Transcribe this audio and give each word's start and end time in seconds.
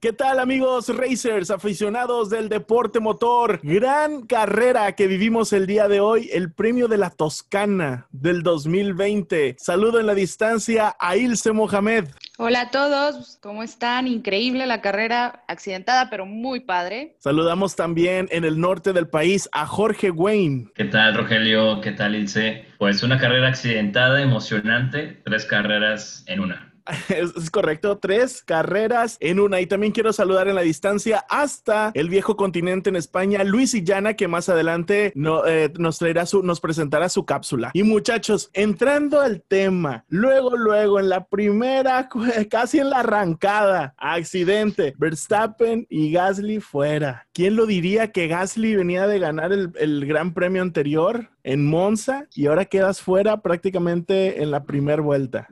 ¿Qué 0.00 0.12
tal 0.12 0.38
amigos 0.38 0.96
racers, 0.96 1.50
aficionados 1.50 2.30
del 2.30 2.48
deporte 2.48 3.00
motor? 3.00 3.58
Gran 3.64 4.26
carrera 4.26 4.92
que 4.92 5.08
vivimos 5.08 5.52
el 5.52 5.66
día 5.66 5.88
de 5.88 5.98
hoy, 5.98 6.30
el 6.32 6.52
premio 6.52 6.86
de 6.86 6.98
la 6.98 7.10
Toscana 7.10 8.06
del 8.12 8.44
2020. 8.44 9.56
Saludo 9.58 9.98
en 9.98 10.06
la 10.06 10.14
distancia 10.14 10.94
a 11.00 11.16
Ilse 11.16 11.50
Mohamed. 11.50 12.10
Hola 12.36 12.60
a 12.60 12.70
todos, 12.70 13.40
¿cómo 13.42 13.64
están? 13.64 14.06
Increíble 14.06 14.66
la 14.66 14.80
carrera, 14.82 15.42
accidentada 15.48 16.08
pero 16.10 16.26
muy 16.26 16.60
padre. 16.60 17.16
Saludamos 17.18 17.74
también 17.74 18.28
en 18.30 18.44
el 18.44 18.60
norte 18.60 18.92
del 18.92 19.08
país 19.08 19.48
a 19.50 19.66
Jorge 19.66 20.12
Wayne. 20.12 20.68
¿Qué 20.76 20.84
tal 20.84 21.16
Rogelio? 21.16 21.80
¿Qué 21.80 21.90
tal 21.90 22.14
Ilse? 22.14 22.66
Pues 22.78 23.02
una 23.02 23.18
carrera 23.18 23.48
accidentada, 23.48 24.22
emocionante, 24.22 25.20
tres 25.24 25.44
carreras 25.44 26.22
en 26.28 26.38
una. 26.38 26.68
Es, 27.08 27.50
correcto, 27.50 27.98
tres 27.98 28.42
carreras 28.42 29.16
en 29.20 29.40
una. 29.40 29.60
Y 29.60 29.66
también 29.66 29.92
quiero 29.92 30.12
saludar 30.12 30.48
en 30.48 30.54
la 30.54 30.62
distancia 30.62 31.24
hasta 31.28 31.90
el 31.94 32.08
viejo 32.08 32.36
continente 32.36 32.90
en 32.90 32.96
España, 32.96 33.44
Luis 33.44 33.74
Illana, 33.74 34.14
que 34.14 34.28
más 34.28 34.48
adelante 34.48 35.12
eh, 35.46 35.72
nos 35.78 35.98
traerá 35.98 36.26
su, 36.26 36.42
nos 36.42 36.60
presentará 36.60 37.08
su 37.08 37.24
cápsula. 37.24 37.70
Y 37.74 37.82
muchachos, 37.82 38.50
entrando 38.52 39.20
al 39.20 39.42
tema, 39.42 40.04
luego, 40.08 40.56
luego, 40.56 41.00
en 41.00 41.08
la 41.08 41.26
primera, 41.26 42.08
casi 42.50 42.78
en 42.78 42.90
la 42.90 43.00
arrancada, 43.00 43.94
accidente, 43.96 44.94
Verstappen 44.98 45.86
y 45.88 46.12
Gasly 46.12 46.60
fuera. 46.60 47.26
¿Quién 47.32 47.56
lo 47.56 47.66
diría 47.66 48.12
que 48.12 48.28
Gasly 48.28 48.76
venía 48.76 49.06
de 49.06 49.18
ganar 49.18 49.52
el, 49.52 49.72
el 49.78 50.06
gran 50.06 50.34
premio 50.34 50.62
anterior 50.62 51.30
en 51.42 51.66
Monza 51.66 52.26
y 52.34 52.46
ahora 52.46 52.64
quedas 52.64 53.00
fuera 53.00 53.40
prácticamente 53.40 54.42
en 54.42 54.50
la 54.50 54.64
primera 54.64 55.02
vuelta? 55.02 55.48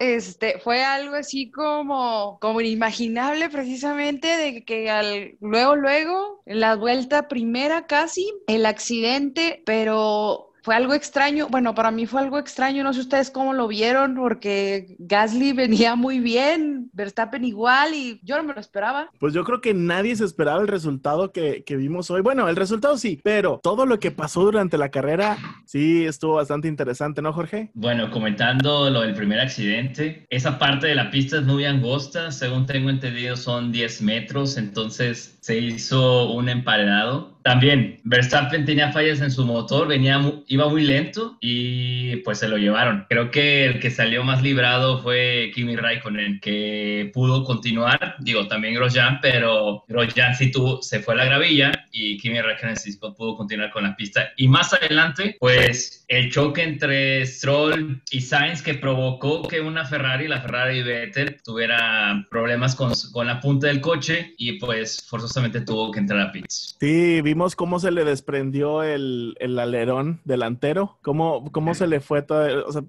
Este, 0.00 0.58
fue 0.60 0.82
algo 0.82 1.14
así 1.14 1.50
como, 1.50 2.38
como 2.40 2.62
inimaginable 2.62 3.50
precisamente 3.50 4.26
de 4.26 4.64
que 4.64 4.90
al, 4.90 5.36
luego, 5.40 5.76
luego, 5.76 6.42
la 6.46 6.74
vuelta 6.74 7.28
primera 7.28 7.86
casi, 7.86 8.32
el 8.46 8.64
accidente, 8.64 9.62
pero 9.66 10.49
fue 10.62 10.74
algo 10.74 10.94
extraño, 10.94 11.48
bueno, 11.48 11.74
para 11.74 11.90
mí 11.90 12.06
fue 12.06 12.20
algo 12.20 12.38
extraño, 12.38 12.82
no 12.82 12.92
sé 12.92 13.00
ustedes 13.00 13.30
cómo 13.30 13.52
lo 13.52 13.68
vieron, 13.68 14.14
porque 14.14 14.96
Gasly 14.98 15.52
venía 15.54 15.96
muy 15.96 16.20
bien, 16.20 16.90
Verstappen 16.92 17.44
igual, 17.44 17.94
y 17.94 18.20
yo 18.22 18.36
no 18.36 18.44
me 18.44 18.54
lo 18.54 18.60
esperaba. 18.60 19.10
Pues 19.18 19.34
yo 19.34 19.44
creo 19.44 19.60
que 19.60 19.74
nadie 19.74 20.14
se 20.16 20.24
esperaba 20.24 20.60
el 20.60 20.68
resultado 20.68 21.32
que, 21.32 21.64
que 21.64 21.76
vimos 21.76 22.10
hoy. 22.10 22.22
Bueno, 22.22 22.48
el 22.48 22.56
resultado 22.56 22.98
sí, 22.98 23.20
pero 23.22 23.60
todo 23.62 23.86
lo 23.86 23.98
que 23.98 24.10
pasó 24.10 24.42
durante 24.42 24.78
la 24.78 24.90
carrera 24.90 25.38
sí 25.64 26.04
estuvo 26.04 26.34
bastante 26.34 26.68
interesante, 26.68 27.22
¿no, 27.22 27.32
Jorge? 27.32 27.70
Bueno, 27.74 28.10
comentando 28.10 28.90
lo 28.90 29.02
del 29.02 29.14
primer 29.14 29.40
accidente, 29.40 30.26
esa 30.30 30.58
parte 30.58 30.86
de 30.86 30.94
la 30.94 31.10
pista 31.10 31.38
es 31.38 31.44
muy 31.44 31.64
angosta, 31.64 32.32
según 32.32 32.66
tengo 32.66 32.90
entendido 32.90 33.36
son 33.36 33.72
10 33.72 34.02
metros, 34.02 34.56
entonces 34.56 35.38
se 35.40 35.58
hizo 35.58 36.30
un 36.32 36.48
emparedado. 36.48 37.39
También 37.42 38.00
Verstappen 38.04 38.64
tenía 38.64 38.92
fallas 38.92 39.20
en 39.20 39.30
su 39.30 39.44
motor, 39.44 39.88
venía 39.88 40.20
iba 40.48 40.68
muy 40.68 40.84
lento 40.84 41.38
y 41.40 42.16
pues 42.16 42.38
se 42.38 42.48
lo 42.48 42.56
llevaron. 42.56 43.06
Creo 43.08 43.30
que 43.30 43.64
el 43.64 43.80
que 43.80 43.90
salió 43.90 44.24
más 44.24 44.42
librado 44.42 45.00
fue 45.02 45.50
Kimi 45.54 45.76
Raikkonen, 45.76 46.40
que 46.40 47.10
pudo 47.14 47.44
continuar, 47.44 48.16
digo 48.20 48.46
también 48.46 48.74
Grosjean, 48.74 49.20
pero 49.22 49.84
Grosjean 49.88 50.34
sí 50.34 50.50
tuvo, 50.50 50.82
se 50.82 51.00
fue 51.00 51.14
a 51.14 51.18
la 51.18 51.24
gravilla 51.24 51.86
y 51.92 52.18
Kimi 52.18 52.40
Raikkonen 52.40 52.76
sí 52.76 52.96
pudo 52.96 53.36
continuar 53.36 53.70
con 53.70 53.84
la 53.84 53.96
pista. 53.96 54.30
Y 54.36 54.48
más 54.48 54.72
adelante, 54.72 55.36
pues 55.38 56.04
el 56.08 56.30
choque 56.30 56.62
entre 56.62 57.26
Stroll 57.26 58.02
y 58.10 58.20
Sainz 58.20 58.62
que 58.62 58.74
provocó 58.74 59.42
que 59.42 59.60
una 59.60 59.84
Ferrari, 59.84 60.28
la 60.28 60.40
Ferrari 60.40 60.82
Vettel, 60.82 61.40
tuviera 61.42 62.26
problemas 62.30 62.74
con, 62.74 62.92
con 63.12 63.26
la 63.26 63.40
punta 63.40 63.68
del 63.68 63.80
coche 63.80 64.34
y 64.36 64.58
pues 64.58 65.04
forzosamente 65.08 65.60
tuvo 65.60 65.90
que 65.90 66.00
entrar 66.00 66.20
a 66.20 66.32
pits. 66.32 66.76
Sí, 66.80 67.20
vimos 67.30 67.54
cómo 67.54 67.78
se 67.78 67.92
le 67.92 68.04
desprendió 68.04 68.82
el, 68.82 69.36
el 69.38 69.56
alerón 69.56 70.20
delantero, 70.24 70.98
cómo, 71.00 71.48
cómo 71.52 71.74
se 71.74 71.86
le 71.86 72.00
fue 72.00 72.22
todo, 72.22 72.72
sea, 72.72 72.82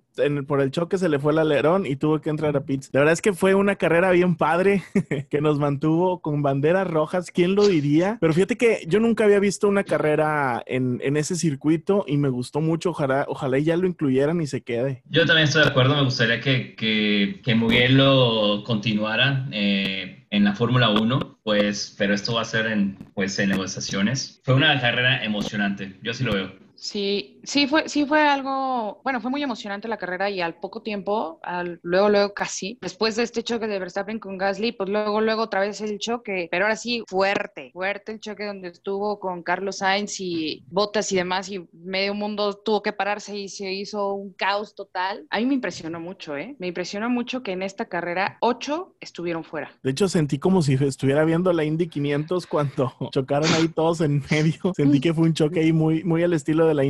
por 0.47 0.61
el 0.61 0.71
choque 0.71 0.97
se 0.97 1.09
le 1.09 1.19
fue 1.19 1.31
el 1.31 1.37
alerón 1.37 1.85
y 1.85 1.95
tuvo 1.95 2.21
que 2.21 2.31
entrar 2.31 2.57
a 2.57 2.65
pits. 2.65 2.89
La 2.91 3.01
verdad 3.01 3.13
es 3.13 3.21
que 3.21 3.33
fue 3.33 3.53
una 3.53 3.75
carrera 3.75 4.09
bien 4.09 4.35
padre 4.35 4.81
que 5.29 5.41
nos 5.41 5.59
mantuvo 5.59 6.21
con 6.21 6.41
banderas 6.41 6.87
rojas, 6.87 7.29
¿quién 7.29 7.53
lo 7.53 7.67
diría? 7.67 8.17
Pero 8.19 8.33
fíjate 8.33 8.57
que 8.57 8.83
yo 8.87 8.99
nunca 8.99 9.25
había 9.25 9.39
visto 9.39 9.67
una 9.67 9.83
carrera 9.83 10.63
en, 10.65 10.99
en 11.03 11.17
ese 11.17 11.35
circuito 11.35 12.03
y 12.07 12.17
me 12.17 12.29
gustó 12.29 12.61
mucho, 12.61 12.89
ojalá, 12.89 13.25
ojalá 13.27 13.59
ya 13.59 13.77
lo 13.77 13.85
incluyeran 13.85 14.41
y 14.41 14.47
se 14.47 14.61
quede. 14.61 15.03
Yo 15.07 15.27
también 15.27 15.47
estoy 15.47 15.61
de 15.61 15.69
acuerdo, 15.69 15.95
me 15.95 16.03
gustaría 16.03 16.41
que, 16.41 16.75
que, 16.75 17.41
que 17.43 17.53
Mugello 17.53 18.63
continuara. 18.63 19.47
Eh, 19.51 20.17
en 20.31 20.45
la 20.45 20.55
Fórmula 20.55 20.89
1, 20.89 21.30
pues, 21.43 21.95
pero 21.97 22.13
esto 22.13 22.33
va 22.33 22.41
a 22.41 22.45
ser 22.45 22.67
en, 22.67 22.97
pues, 23.13 23.37
en 23.39 23.49
negociaciones. 23.49 24.41
Fue 24.43 24.53
una 24.53 24.79
carrera 24.79 25.23
emocionante, 25.23 25.97
yo 26.01 26.13
sí 26.13 26.23
lo 26.23 26.33
veo. 26.33 26.55
Sí, 26.75 27.40
sí 27.43 27.67
fue, 27.67 27.89
sí 27.89 28.05
fue 28.05 28.21
algo, 28.21 29.01
bueno, 29.03 29.21
fue 29.21 29.31
muy 29.31 29.43
emocionante 29.43 29.87
la 29.87 29.97
carrera 29.97 30.29
y 30.29 30.41
al 30.41 30.55
poco 30.55 30.81
tiempo, 30.81 31.39
al, 31.43 31.79
luego, 31.83 32.09
luego 32.09 32.33
casi, 32.33 32.77
después 32.81 33.15
de 33.15 33.23
este 33.23 33.43
choque 33.43 33.67
de 33.67 33.79
Verstappen 33.79 34.19
con 34.19 34.37
Gasly, 34.37 34.71
pues 34.73 34.89
luego, 34.89 35.21
luego 35.21 35.43
otra 35.43 35.61
vez 35.61 35.81
el 35.81 35.99
choque, 35.99 36.47
pero 36.51 36.65
ahora 36.65 36.75
sí 36.75 37.03
fuerte, 37.07 37.71
fuerte 37.73 38.13
el 38.13 38.19
choque 38.19 38.45
donde 38.45 38.69
estuvo 38.69 39.19
con 39.19 39.43
Carlos 39.43 39.77
Sainz 39.77 40.19
y 40.19 40.63
Bottas 40.69 41.11
y 41.11 41.15
demás 41.15 41.49
y 41.49 41.67
medio 41.73 42.13
mundo 42.13 42.53
tuvo 42.53 42.81
que 42.81 42.93
pararse 42.93 43.37
y 43.37 43.49
se 43.49 43.71
hizo 43.71 44.13
un 44.13 44.33
caos 44.33 44.75
total. 44.75 45.25
A 45.29 45.39
mí 45.39 45.45
me 45.45 45.53
impresionó 45.53 45.99
mucho, 45.99 46.37
¿eh? 46.37 46.55
Me 46.59 46.67
impresionó 46.67 47.09
mucho 47.09 47.43
que 47.43 47.51
en 47.51 47.63
esta 47.63 47.85
carrera 47.85 48.37
ocho 48.41 48.95
estuvieron 48.99 49.43
fuera. 49.43 49.71
De 49.83 49.91
hecho, 49.91 50.07
sentí 50.07 50.39
como 50.39 50.61
si 50.61 50.73
estuviera 50.73 51.25
viendo 51.25 51.51
la 51.53 51.63
Indy 51.63 51.87
500 51.87 52.47
cuando 52.47 52.93
chocaron 53.11 53.51
ahí 53.53 53.67
todos 53.67 54.01
en 54.01 54.23
medio. 54.29 54.73
Sentí 54.75 54.99
que 54.99 55.13
fue 55.13 55.25
un 55.25 55.33
choque 55.33 55.61
ahí 55.61 55.73
muy, 55.73 56.03
muy 56.03 56.23
al 56.23 56.33
estilo 56.33 56.67
de 56.67 56.73
la 56.73 56.83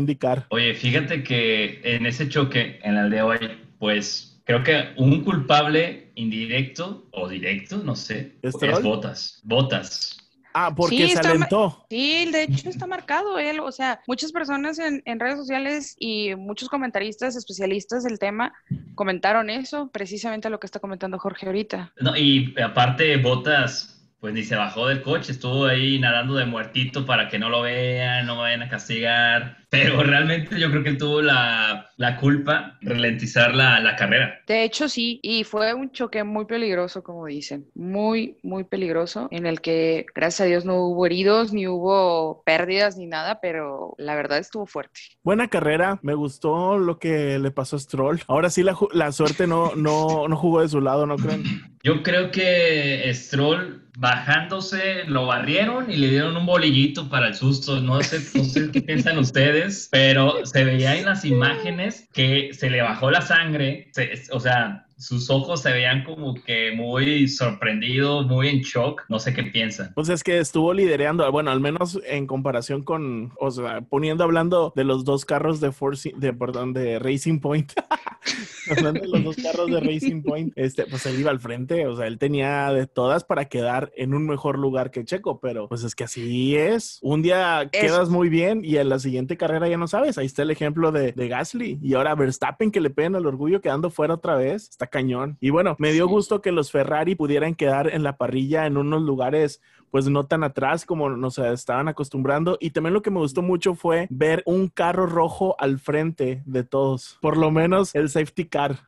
Oye, 0.49 0.73
fíjate 0.73 1.23
que 1.23 1.81
en 1.83 2.05
ese 2.05 2.29
choque, 2.29 2.79
en 2.83 2.97
el 2.97 3.09
de 3.09 3.21
hoy, 3.21 3.39
pues 3.79 4.41
creo 4.45 4.63
que 4.63 4.93
un 4.97 5.23
culpable 5.23 6.11
indirecto 6.15 7.07
o 7.11 7.27
directo, 7.27 7.77
no 7.77 7.95
sé, 7.95 8.33
es 8.41 8.53
Botas. 8.81 9.41
Botas. 9.43 10.17
Ah, 10.53 10.73
porque 10.75 11.07
se 11.07 11.19
alentó. 11.19 11.85
Sí, 11.89 12.29
de 12.31 12.43
hecho 12.43 12.69
está 12.69 12.85
marcado 12.85 13.39
él. 13.39 13.59
O 13.61 13.71
sea, 13.71 14.01
muchas 14.07 14.31
personas 14.31 14.79
en, 14.79 15.01
en, 15.05 15.19
redes 15.19 15.37
sociales 15.37 15.95
y 15.97 16.35
muchos 16.35 16.67
comentaristas 16.67 17.35
especialistas 17.35 18.03
del 18.03 18.19
tema 18.19 18.53
comentaron 18.95 19.49
eso, 19.49 19.89
precisamente 19.91 20.49
lo 20.49 20.59
que 20.59 20.67
está 20.67 20.79
comentando 20.79 21.19
Jorge 21.19 21.45
ahorita. 21.45 21.93
No, 22.01 22.17
y 22.17 22.53
aparte, 22.61 23.15
Botas 23.17 24.00
pues 24.21 24.35
ni 24.35 24.43
se 24.43 24.55
bajó 24.55 24.87
del 24.87 25.01
coche, 25.01 25.31
estuvo 25.31 25.65
ahí 25.65 25.97
nadando 25.97 26.35
de 26.35 26.45
muertito 26.45 27.07
para 27.07 27.27
que 27.27 27.39
no 27.39 27.49
lo 27.49 27.63
vean, 27.63 28.27
no 28.27 28.37
vayan 28.37 28.61
a 28.61 28.69
castigar. 28.69 29.57
Pero 29.71 30.03
realmente 30.03 30.59
yo 30.59 30.69
creo 30.69 30.83
que 30.83 30.89
él 30.89 30.97
tuvo 30.99 31.23
la, 31.23 31.89
la 31.97 32.17
culpa 32.17 32.77
ralentizar 32.81 33.55
la, 33.55 33.79
la, 33.79 33.95
carrera. 33.95 34.39
De 34.45 34.63
hecho, 34.63 34.89
sí, 34.89 35.19
y 35.23 35.43
fue 35.43 35.73
un 35.73 35.91
choque 35.91 36.23
muy 36.23 36.45
peligroso, 36.45 37.01
como 37.01 37.25
dicen, 37.25 37.65
muy, 37.73 38.37
muy 38.43 38.63
peligroso, 38.63 39.27
en 39.31 39.47
el 39.47 39.59
que 39.59 40.05
gracias 40.13 40.41
a 40.41 40.45
Dios 40.45 40.65
no 40.65 40.75
hubo 40.75 41.05
heridos, 41.07 41.51
ni 41.51 41.67
hubo 41.67 42.43
pérdidas, 42.43 42.97
ni 42.97 43.07
nada, 43.07 43.39
pero 43.41 43.95
la 43.97 44.13
verdad 44.13 44.37
estuvo 44.37 44.67
fuerte. 44.67 44.99
Buena 45.23 45.47
carrera, 45.47 45.99
me 46.03 46.13
gustó 46.13 46.77
lo 46.77 46.99
que 46.99 47.39
le 47.39 47.49
pasó 47.49 47.77
a 47.77 47.79
Stroll. 47.79 48.21
Ahora 48.27 48.51
sí 48.51 48.61
la, 48.61 48.77
la 48.93 49.11
suerte 49.13 49.47
no, 49.47 49.73
no, 49.75 50.27
no 50.27 50.35
jugó 50.35 50.61
de 50.61 50.69
su 50.69 50.79
lado, 50.79 51.07
¿no 51.07 51.15
creen? 51.15 51.43
Yo 51.81 52.03
creo 52.03 52.29
que 52.29 53.09
Stroll 53.15 53.80
bajándose 53.97 55.03
lo 55.05 55.27
barrieron 55.27 55.91
y 55.91 55.97
le 55.97 56.09
dieron 56.09 56.37
un 56.37 56.45
bolillito 56.45 57.09
para 57.09 57.27
el 57.27 57.35
susto. 57.35 57.81
No 57.81 58.01
sé, 58.01 58.19
no 58.37 58.43
sé 58.43 58.71
qué 58.71 58.81
piensan 58.81 59.17
ustedes 59.17 59.89
pero 59.91 60.45
se 60.45 60.63
veía 60.63 60.95
en 60.97 61.05
las 61.05 61.25
imágenes 61.25 62.07
que 62.13 62.51
se 62.53 62.69
le 62.69 62.81
bajó 62.81 63.11
la 63.11 63.21
sangre, 63.21 63.91
o 64.31 64.39
sea, 64.39 64.87
sus 65.01 65.31
ojos 65.31 65.61
se 65.61 65.71
veían 65.71 66.03
como 66.03 66.35
que 66.35 66.71
muy 66.73 67.27
sorprendidos, 67.27 68.27
muy 68.27 68.49
en 68.49 68.61
shock. 68.61 69.03
No 69.09 69.19
sé 69.19 69.33
qué 69.33 69.43
piensan. 69.43 69.91
Pues 69.95 70.09
es 70.09 70.23
que 70.23 70.37
estuvo 70.37 70.73
liderando, 70.73 71.29
bueno, 71.31 71.49
al 71.49 71.59
menos 71.59 71.99
en 72.05 72.27
comparación 72.27 72.83
con, 72.83 73.33
o 73.39 73.49
sea, 73.49 73.81
poniendo 73.81 74.23
hablando 74.23 74.71
de 74.75 74.83
los 74.83 75.03
dos 75.03 75.25
carros 75.25 75.59
de 75.59 75.71
Force, 75.71 76.13
de, 76.15 76.33
perdón, 76.33 76.73
de 76.73 76.99
Racing 76.99 77.39
Point. 77.39 77.73
hablando 78.69 79.01
de 79.01 79.07
los 79.07 79.23
dos 79.23 79.35
carros 79.37 79.71
de 79.71 79.79
Racing 79.79 80.21
Point, 80.21 80.53
este, 80.55 80.85
pues 80.85 81.03
él 81.07 81.19
iba 81.19 81.31
al 81.31 81.39
frente, 81.39 81.87
o 81.87 81.95
sea, 81.95 82.05
él 82.05 82.19
tenía 82.19 82.71
de 82.71 82.85
todas 82.85 83.23
para 83.23 83.45
quedar 83.45 83.91
en 83.95 84.13
un 84.13 84.27
mejor 84.27 84.59
lugar 84.59 84.91
que 84.91 85.03
Checo, 85.03 85.39
pero 85.39 85.67
pues 85.67 85.83
es 85.83 85.95
que 85.95 86.03
así 86.03 86.55
es. 86.55 86.99
Un 87.01 87.23
día 87.23 87.69
quedas 87.71 88.09
muy 88.09 88.29
bien 88.29 88.63
y 88.63 88.77
en 88.77 88.89
la 88.89 88.99
siguiente 88.99 89.35
carrera 89.35 89.67
ya 89.67 89.77
no 89.77 89.87
sabes. 89.87 90.19
Ahí 90.19 90.27
está 90.27 90.43
el 90.43 90.51
ejemplo 90.51 90.91
de, 90.91 91.11
de 91.11 91.27
Gasly 91.27 91.79
y 91.81 91.95
ahora 91.95 92.13
Verstappen 92.13 92.69
que 92.69 92.81
le 92.81 92.91
peguen 92.91 93.15
al 93.15 93.25
orgullo 93.25 93.61
quedando 93.61 93.89
fuera 93.89 94.13
otra 94.13 94.35
vez. 94.35 94.69
Está 94.69 94.90
cañón. 94.91 95.37
Y 95.41 95.49
bueno, 95.49 95.75
me 95.79 95.91
dio 95.91 96.07
gusto 96.07 96.41
que 96.41 96.51
los 96.51 96.69
Ferrari 96.71 97.15
pudieran 97.15 97.55
quedar 97.55 97.91
en 97.91 98.03
la 98.03 98.17
parrilla 98.17 98.67
en 98.67 98.77
unos 98.77 99.01
lugares 99.01 99.59
pues 99.89 100.07
no 100.07 100.25
tan 100.25 100.43
atrás 100.45 100.85
como 100.85 101.09
nos 101.09 101.37
estaban 101.39 101.87
acostumbrando. 101.89 102.57
Y 102.61 102.69
también 102.69 102.93
lo 102.93 103.01
que 103.01 103.09
me 103.11 103.19
gustó 103.19 103.41
mucho 103.41 103.73
fue 103.75 104.07
ver 104.09 104.41
un 104.45 104.69
carro 104.69 105.05
rojo 105.05 105.55
al 105.59 105.79
frente 105.79 106.43
de 106.45 106.63
todos. 106.63 107.17
Por 107.21 107.35
lo 107.35 107.51
menos 107.51 107.93
el 107.95 108.09
safety 108.09 108.45
car. 108.45 108.77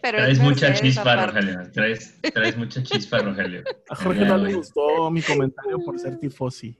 Pero 0.00 0.18
Traes 0.18 0.38
es 0.38 0.40
mucha 0.44 0.72
chispa. 0.72 1.26
Rogelio. 1.26 1.70
Traes, 1.72 2.18
traes 2.32 2.56
mucha 2.56 2.82
chispa, 2.82 3.18
Rogelio. 3.18 3.62
A 3.90 3.96
Jorge 3.96 4.24
no 4.24 4.38
le 4.38 4.54
gustó 4.54 5.10
mi 5.10 5.20
comentario 5.22 5.78
por 5.84 5.98
ser 5.98 6.18
tifosi. 6.18 6.78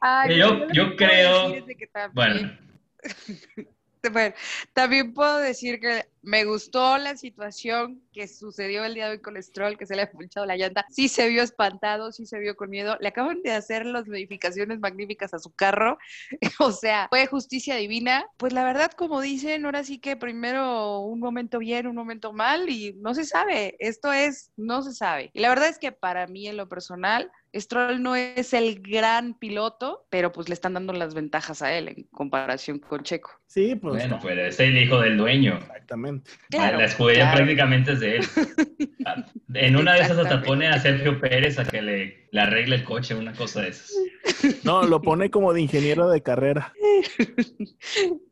Ay, 0.00 0.38
Yo- 0.38 0.66
yo 0.72 0.96
creo- 0.96 1.54
Bueno, 2.12 2.50
También 4.74 5.14
puedo 5.14 5.38
decir 5.38 5.78
que 5.78 6.06
me 6.22 6.44
gustó 6.44 6.98
la 6.98 7.16
situación 7.16 8.02
que 8.12 8.26
sucedió 8.26 8.84
el 8.84 8.94
día 8.94 9.06
de 9.06 9.12
hoy 9.12 9.20
con 9.20 9.40
Stroll, 9.40 9.78
que 9.78 9.86
se 9.86 9.94
le 9.94 10.02
ha 10.02 10.10
punchado 10.10 10.46
la 10.46 10.56
llanta. 10.56 10.84
Sí 10.90 11.08
se 11.08 11.28
vio 11.28 11.42
espantado, 11.42 12.10
sí 12.10 12.26
se 12.26 12.38
vio 12.38 12.56
con 12.56 12.70
miedo. 12.70 12.96
Le 13.00 13.08
acaban 13.08 13.42
de 13.42 13.52
hacer 13.52 13.86
las 13.86 14.06
modificaciones 14.08 14.80
magníficas 14.80 15.34
a 15.34 15.38
su 15.38 15.52
carro. 15.52 15.98
O 16.58 16.70
sea, 16.70 17.08
fue 17.10 17.26
justicia 17.26 17.76
divina. 17.76 18.24
Pues 18.36 18.52
la 18.52 18.64
verdad, 18.64 18.90
como 18.92 19.20
dicen, 19.20 19.64
ahora 19.64 19.84
sí 19.84 19.98
que 19.98 20.16
primero 20.16 21.00
un 21.00 21.18
momento 21.18 21.58
bien, 21.58 21.86
un 21.86 21.96
momento 21.96 22.32
mal 22.32 22.68
y 22.68 22.94
no 22.94 23.14
se 23.14 23.24
sabe. 23.24 23.76
Esto 23.78 24.12
es, 24.12 24.52
no 24.56 24.82
se 24.82 24.92
sabe. 24.92 25.30
Y 25.32 25.40
la 25.40 25.48
verdad 25.48 25.68
es 25.68 25.78
que 25.78 25.92
para 25.92 26.26
mí, 26.26 26.46
en 26.46 26.56
lo 26.56 26.68
personal, 26.68 27.30
Stroll 27.54 28.02
no 28.02 28.16
es 28.16 28.54
el 28.54 28.80
gran 28.80 29.34
piloto, 29.34 30.06
pero 30.10 30.32
pues 30.32 30.48
le 30.48 30.54
están 30.54 30.74
dando 30.74 30.92
las 30.92 31.14
ventajas 31.14 31.62
a 31.62 31.72
él 31.72 31.88
en 31.88 32.02
comparación 32.04 32.78
con 32.78 33.02
Checo. 33.02 33.30
Sí, 33.46 33.74
pues 33.74 33.94
bueno, 33.94 34.16
no, 34.16 34.22
pues 34.22 34.38
es 34.38 34.60
el 34.60 34.76
hijo 34.78 35.00
del 35.00 35.16
dueño. 35.16 35.58
exactamente. 35.58 36.30
Claro, 36.50 36.78
la 36.78 36.84
escudería 36.84 37.24
claro. 37.24 37.36
prácticamente 37.38 37.92
es 37.92 38.00
de 38.00 38.16
él. 38.16 38.24
En 39.54 39.76
una 39.76 39.94
de 39.94 40.00
esas 40.00 40.16
hasta 40.16 40.40
pone 40.42 40.68
a 40.68 40.78
Sergio 40.78 41.20
Pérez 41.20 41.58
a 41.58 41.64
que 41.64 41.82
le, 41.82 42.28
le 42.30 42.40
arregle 42.40 42.76
el 42.76 42.84
coche, 42.84 43.14
una 43.14 43.32
cosa 43.34 43.60
de 43.60 43.68
esas. 43.68 43.92
No, 44.62 44.84
lo 44.84 45.02
pone 45.02 45.30
como 45.30 45.52
de 45.52 45.60
ingeniero 45.60 46.08
de 46.08 46.22
carrera. 46.22 46.72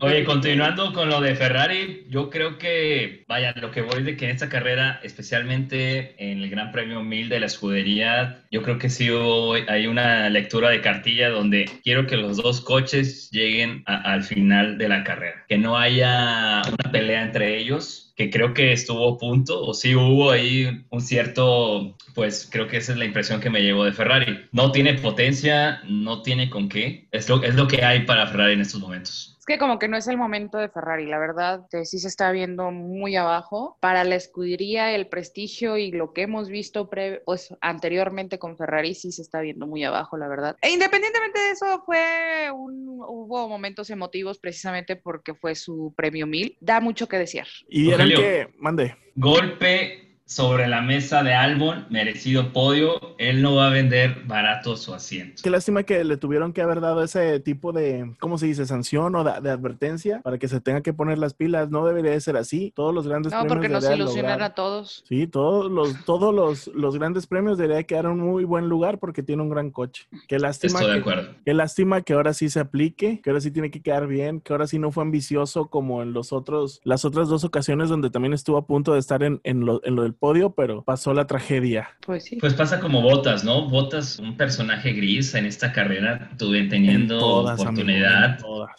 Oye, 0.00 0.24
continuando 0.24 0.92
con 0.92 1.08
lo 1.08 1.20
de 1.20 1.34
Ferrari, 1.34 2.06
yo 2.08 2.30
creo 2.30 2.56
que, 2.58 3.24
vaya, 3.28 3.52
lo 3.60 3.70
que 3.70 3.82
voy 3.82 4.02
de 4.02 4.16
que 4.16 4.26
en 4.26 4.30
esta 4.32 4.48
carrera, 4.48 5.00
especialmente 5.02 6.14
en 6.18 6.38
el 6.42 6.50
Gran 6.50 6.70
Premio 6.72 7.02
1000 7.02 7.28
de 7.28 7.40
la 7.40 7.46
escudería, 7.46 8.44
yo 8.50 8.62
creo 8.62 8.78
que 8.78 8.88
sí 8.90 9.10
hubo, 9.10 9.54
hay 9.54 9.86
una 9.86 10.28
lectura 10.30 10.70
de 10.70 10.80
cartilla 10.80 11.30
donde 11.30 11.64
quiero 11.82 12.06
que 12.06 12.16
los 12.16 12.36
dos 12.36 12.60
coches 12.60 13.28
lleguen 13.32 13.82
a- 13.86 14.12
al 14.12 14.22
final 14.22 14.78
de 14.78 14.88
la 14.88 15.02
carrera, 15.04 15.44
que 15.48 15.58
no 15.58 15.76
haya 15.76 16.62
una 16.62 16.92
pelea 16.92 17.22
entre 17.22 17.58
ellos, 17.58 18.11
que 18.14 18.30
creo 18.30 18.54
que 18.54 18.72
estuvo 18.72 19.18
punto, 19.18 19.62
o 19.64 19.74
sí 19.74 19.94
hubo 19.94 20.30
ahí 20.30 20.84
un 20.90 21.00
cierto, 21.00 21.96
pues 22.14 22.48
creo 22.50 22.68
que 22.68 22.76
esa 22.76 22.92
es 22.92 22.98
la 22.98 23.04
impresión 23.04 23.40
que 23.40 23.50
me 23.50 23.62
llevo 23.62 23.84
de 23.84 23.92
Ferrari. 23.92 24.46
No 24.52 24.72
tiene 24.72 24.94
potencia, 24.94 25.80
no 25.88 26.22
tiene 26.22 26.50
con 26.50 26.68
qué, 26.68 27.08
es 27.10 27.28
lo, 27.28 27.42
es 27.42 27.54
lo 27.54 27.66
que 27.68 27.84
hay 27.84 28.04
para 28.04 28.26
Ferrari 28.26 28.54
en 28.54 28.60
estos 28.60 28.80
momentos. 28.80 29.31
Es 29.42 29.46
que 29.46 29.58
como 29.58 29.80
que 29.80 29.88
no 29.88 29.96
es 29.96 30.06
el 30.06 30.16
momento 30.16 30.56
de 30.56 30.68
Ferrari, 30.68 31.04
la 31.06 31.18
verdad, 31.18 31.62
que 31.68 31.84
sí 31.84 31.98
se 31.98 32.06
está 32.06 32.30
viendo 32.30 32.70
muy 32.70 33.16
abajo. 33.16 33.76
Para 33.80 34.04
la 34.04 34.14
escudería, 34.14 34.94
el 34.94 35.08
prestigio 35.08 35.76
y 35.78 35.90
lo 35.90 36.12
que 36.12 36.22
hemos 36.22 36.48
visto 36.48 36.88
pre- 36.88 37.22
pues, 37.26 37.52
anteriormente 37.60 38.38
con 38.38 38.56
Ferrari 38.56 38.94
sí 38.94 39.10
se 39.10 39.20
está 39.20 39.40
viendo 39.40 39.66
muy 39.66 39.82
abajo, 39.82 40.16
la 40.16 40.28
verdad. 40.28 40.56
E 40.62 40.70
independientemente 40.70 41.40
de 41.40 41.50
eso, 41.50 41.82
fue 41.84 42.52
un, 42.54 42.86
hubo 42.88 43.48
momentos 43.48 43.90
emotivos 43.90 44.38
precisamente 44.38 44.94
porque 44.94 45.34
fue 45.34 45.56
su 45.56 45.92
premio 45.96 46.28
1000. 46.28 46.56
Da 46.60 46.80
mucho 46.80 47.08
que 47.08 47.18
desear. 47.18 47.48
Y 47.68 47.90
Rogelio. 47.90 48.18
que, 48.18 48.48
mande, 48.58 48.94
Golpe 49.16 50.01
sobre 50.34 50.66
la 50.68 50.80
mesa 50.82 51.22
de 51.22 51.34
Albon, 51.34 51.86
merecido 51.90 52.52
podio. 52.52 53.14
Él 53.18 53.42
no 53.42 53.54
va 53.56 53.68
a 53.68 53.70
vender 53.70 54.22
barato 54.26 54.76
su 54.76 54.94
asiento. 54.94 55.42
qué 55.42 55.50
lástima 55.50 55.82
que 55.82 56.02
le 56.04 56.16
tuvieron 56.16 56.52
que 56.52 56.62
haber 56.62 56.80
dado 56.80 57.02
ese 57.02 57.38
tipo 57.40 57.72
de, 57.72 58.12
¿cómo 58.18 58.38
se 58.38 58.46
dice? 58.46 58.66
Sanción 58.66 59.14
o 59.14 59.24
de, 59.24 59.40
de 59.40 59.50
advertencia 59.50 60.20
para 60.22 60.38
que 60.38 60.48
se 60.48 60.60
tenga 60.60 60.80
que 60.80 60.92
poner 60.92 61.18
las 61.18 61.34
pilas. 61.34 61.70
No 61.70 61.84
debería 61.86 62.12
de 62.12 62.20
ser 62.20 62.36
así. 62.36 62.72
Todos 62.74 62.94
los 62.94 63.06
grandes 63.06 63.32
No, 63.32 63.40
premios 63.40 63.54
porque 63.56 63.68
nos 63.68 63.84
ilusionan 63.84 64.32
lograr- 64.32 64.42
a 64.42 64.54
todos. 64.54 65.04
Sí, 65.06 65.26
todos 65.26 65.70
los, 65.70 66.04
todos 66.04 66.34
los, 66.34 66.68
los 66.68 66.96
grandes 66.96 67.26
premios 67.26 67.58
debería 67.58 67.82
quedar 67.84 68.06
en 68.06 68.12
un 68.12 68.20
muy 68.20 68.44
buen 68.44 68.68
lugar 68.68 68.98
porque 68.98 69.22
tiene 69.22 69.42
un 69.42 69.50
gran 69.50 69.70
coche. 69.70 70.06
Qué 70.28 70.38
lástima, 70.38 70.78
Estoy 70.80 70.94
de 70.94 71.00
acuerdo. 71.00 71.28
qué 71.44 71.54
lástima 71.54 72.00
que 72.02 72.14
ahora 72.14 72.32
sí 72.34 72.48
se 72.48 72.60
aplique, 72.60 73.20
que 73.22 73.30
ahora 73.30 73.40
sí 73.40 73.50
tiene 73.50 73.70
que 73.70 73.82
quedar 73.82 74.06
bien, 74.06 74.40
que 74.40 74.52
ahora 74.52 74.66
sí 74.66 74.78
no 74.78 74.90
fue 74.90 75.02
ambicioso 75.04 75.66
como 75.68 76.02
en 76.02 76.12
los 76.12 76.32
otros, 76.32 76.80
las 76.84 77.04
otras 77.04 77.28
dos 77.28 77.44
ocasiones 77.44 77.88
donde 77.88 78.10
también 78.10 78.32
estuvo 78.32 78.56
a 78.56 78.66
punto 78.66 78.94
de 78.94 78.98
estar 79.00 79.22
en, 79.22 79.40
en 79.44 79.64
lo, 79.66 79.80
en 79.84 79.94
lo 79.96 80.02
del 80.02 80.14
podio, 80.22 80.50
pero 80.50 80.84
pasó 80.84 81.12
la 81.12 81.26
tragedia. 81.26 81.90
Pues 82.06 82.26
sí. 82.26 82.36
Pues 82.36 82.54
pasa 82.54 82.78
como 82.78 83.02
Botas, 83.02 83.42
¿no? 83.42 83.68
Botas, 83.68 84.20
un 84.20 84.36
personaje 84.36 84.92
gris 84.92 85.34
en 85.34 85.46
esta 85.46 85.72
carrera, 85.72 86.30
tuve 86.38 86.60
En 86.60 86.68
teniendo 86.68 87.18
todas, 87.18 87.58
amigo, 87.58 87.70
oportunidad. 87.70 88.30
en 88.30 88.36
todas. 88.38 88.70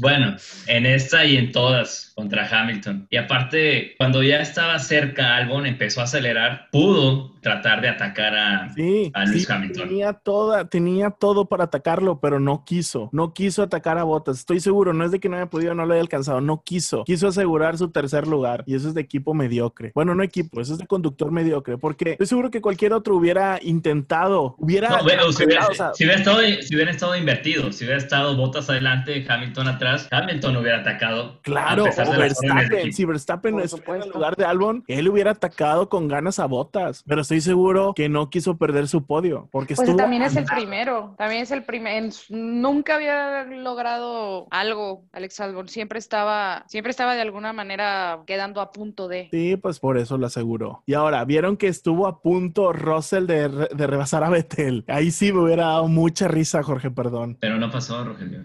Bueno, 0.00 0.36
en 0.66 0.86
esta 0.86 1.24
y 1.24 1.36
en 1.36 1.52
todas 1.52 2.12
contra 2.16 2.48
Hamilton. 2.48 3.06
Y 3.10 3.16
aparte, 3.16 3.94
cuando 3.96 4.24
ya 4.24 4.40
estaba 4.40 4.80
cerca 4.80 5.36
Albon, 5.36 5.66
empezó 5.66 6.00
a 6.00 6.04
acelerar, 6.04 6.66
pudo 6.72 7.36
tratar 7.46 7.80
de 7.80 7.88
atacar 7.88 8.34
a, 8.34 8.74
Sí, 8.74 9.12
a 9.14 9.24
Lewis 9.24 9.46
sí, 9.46 9.52
Hamilton. 9.52 9.88
Tenía, 9.88 10.12
toda, 10.14 10.68
tenía 10.68 11.10
todo 11.10 11.44
para 11.44 11.64
atacarlo, 11.64 12.18
pero 12.18 12.40
no 12.40 12.64
quiso. 12.64 13.08
No 13.12 13.34
quiso 13.34 13.62
atacar 13.62 13.98
a 13.98 14.02
Botas. 14.02 14.40
Estoy 14.40 14.58
seguro, 14.58 14.92
no 14.92 15.04
es 15.04 15.12
de 15.12 15.20
que 15.20 15.28
no 15.28 15.36
haya 15.36 15.46
podido, 15.46 15.72
no 15.72 15.86
lo 15.86 15.92
haya 15.92 16.02
alcanzado. 16.02 16.40
No 16.40 16.64
quiso. 16.64 17.04
Quiso 17.04 17.28
asegurar 17.28 17.78
su 17.78 17.90
tercer 17.90 18.26
lugar. 18.26 18.64
Y 18.66 18.74
eso 18.74 18.88
es 18.88 18.94
de 18.94 19.00
equipo 19.00 19.32
mediocre. 19.32 19.92
Bueno, 19.94 20.14
no 20.16 20.24
equipo, 20.24 20.55
eso 20.62 20.72
es 20.74 20.78
de 20.78 20.86
conductor 20.86 21.30
mediocre. 21.30 21.78
Porque 21.78 22.12
estoy 22.12 22.26
seguro 22.26 22.50
que 22.50 22.60
cualquier 22.60 22.92
otro 22.92 23.16
hubiera 23.16 23.58
intentado. 23.62 24.54
Hubiera. 24.58 24.88
No, 24.90 25.02
bueno, 25.04 25.32
si 25.32 25.44
hubiera, 25.44 25.66
o 25.66 25.74
sea, 25.74 25.92
si 25.94 26.04
hubiera 26.04 26.18
estado, 26.18 26.40
si 26.40 26.74
hubiera 26.74 26.90
estado 26.90 27.16
invertido, 27.16 27.72
si 27.72 27.84
hubiera 27.84 27.98
estado 27.98 28.36
Botas 28.36 28.68
adelante, 28.70 29.24
Hamilton 29.28 29.68
atrás, 29.68 30.08
Hamilton 30.10 30.56
hubiera 30.56 30.80
atacado. 30.80 31.40
Claro, 31.42 31.82
a 31.82 31.86
pesar 31.86 32.08
o 32.08 32.10
las 32.10 32.18
Verstappen. 32.18 32.92
Si 32.92 33.04
Verstappen 33.04 33.60
estuviera 33.60 34.04
en 34.04 34.10
lugar 34.10 34.36
de 34.36 34.44
Albon, 34.44 34.84
él 34.88 35.08
hubiera 35.08 35.32
atacado 35.32 35.88
con 35.88 36.08
ganas 36.08 36.38
a 36.38 36.46
Botas. 36.46 37.02
Pero 37.06 37.22
estoy 37.22 37.40
seguro 37.40 37.92
que 37.94 38.08
no 38.08 38.30
quiso 38.30 38.56
perder 38.56 38.88
su 38.88 39.04
podio. 39.04 39.48
Porque 39.50 39.74
Pues 39.74 39.88
estuvo. 39.88 39.96
también 39.98 40.22
es 40.22 40.36
el 40.36 40.44
primero, 40.44 41.14
también 41.18 41.42
es 41.42 41.50
el 41.50 41.62
primer, 41.62 42.10
nunca 42.28 42.96
había 42.96 43.44
logrado 43.44 44.46
algo, 44.50 45.04
Alex 45.12 45.40
Albon, 45.40 45.68
siempre 45.68 45.98
estaba, 45.98 46.64
siempre 46.68 46.90
estaba 46.90 47.14
de 47.14 47.22
alguna 47.22 47.52
manera 47.52 48.20
quedando 48.26 48.60
a 48.60 48.72
punto 48.72 49.08
de. 49.08 49.28
Sí, 49.30 49.56
pues 49.56 49.78
por 49.80 49.98
eso 49.98 50.18
lo 50.18 50.26
aseguró. 50.36 50.82
Y 50.86 50.94
ahora, 50.94 51.24
vieron 51.24 51.56
que 51.56 51.68
estuvo 51.68 52.06
a 52.06 52.20
punto 52.20 52.72
Russell 52.72 53.26
de, 53.26 53.48
re- 53.48 53.68
de 53.74 53.86
rebasar 53.86 54.22
a 54.24 54.30
Vettel. 54.30 54.84
Ahí 54.88 55.10
sí 55.10 55.32
me 55.32 55.40
hubiera 55.40 55.66
dado 55.66 55.88
mucha 55.88 56.28
risa, 56.28 56.62
Jorge, 56.62 56.90
perdón. 56.90 57.36
Pero 57.40 57.56
no 57.58 57.70
pasó, 57.70 58.04
Rogelio. 58.04 58.40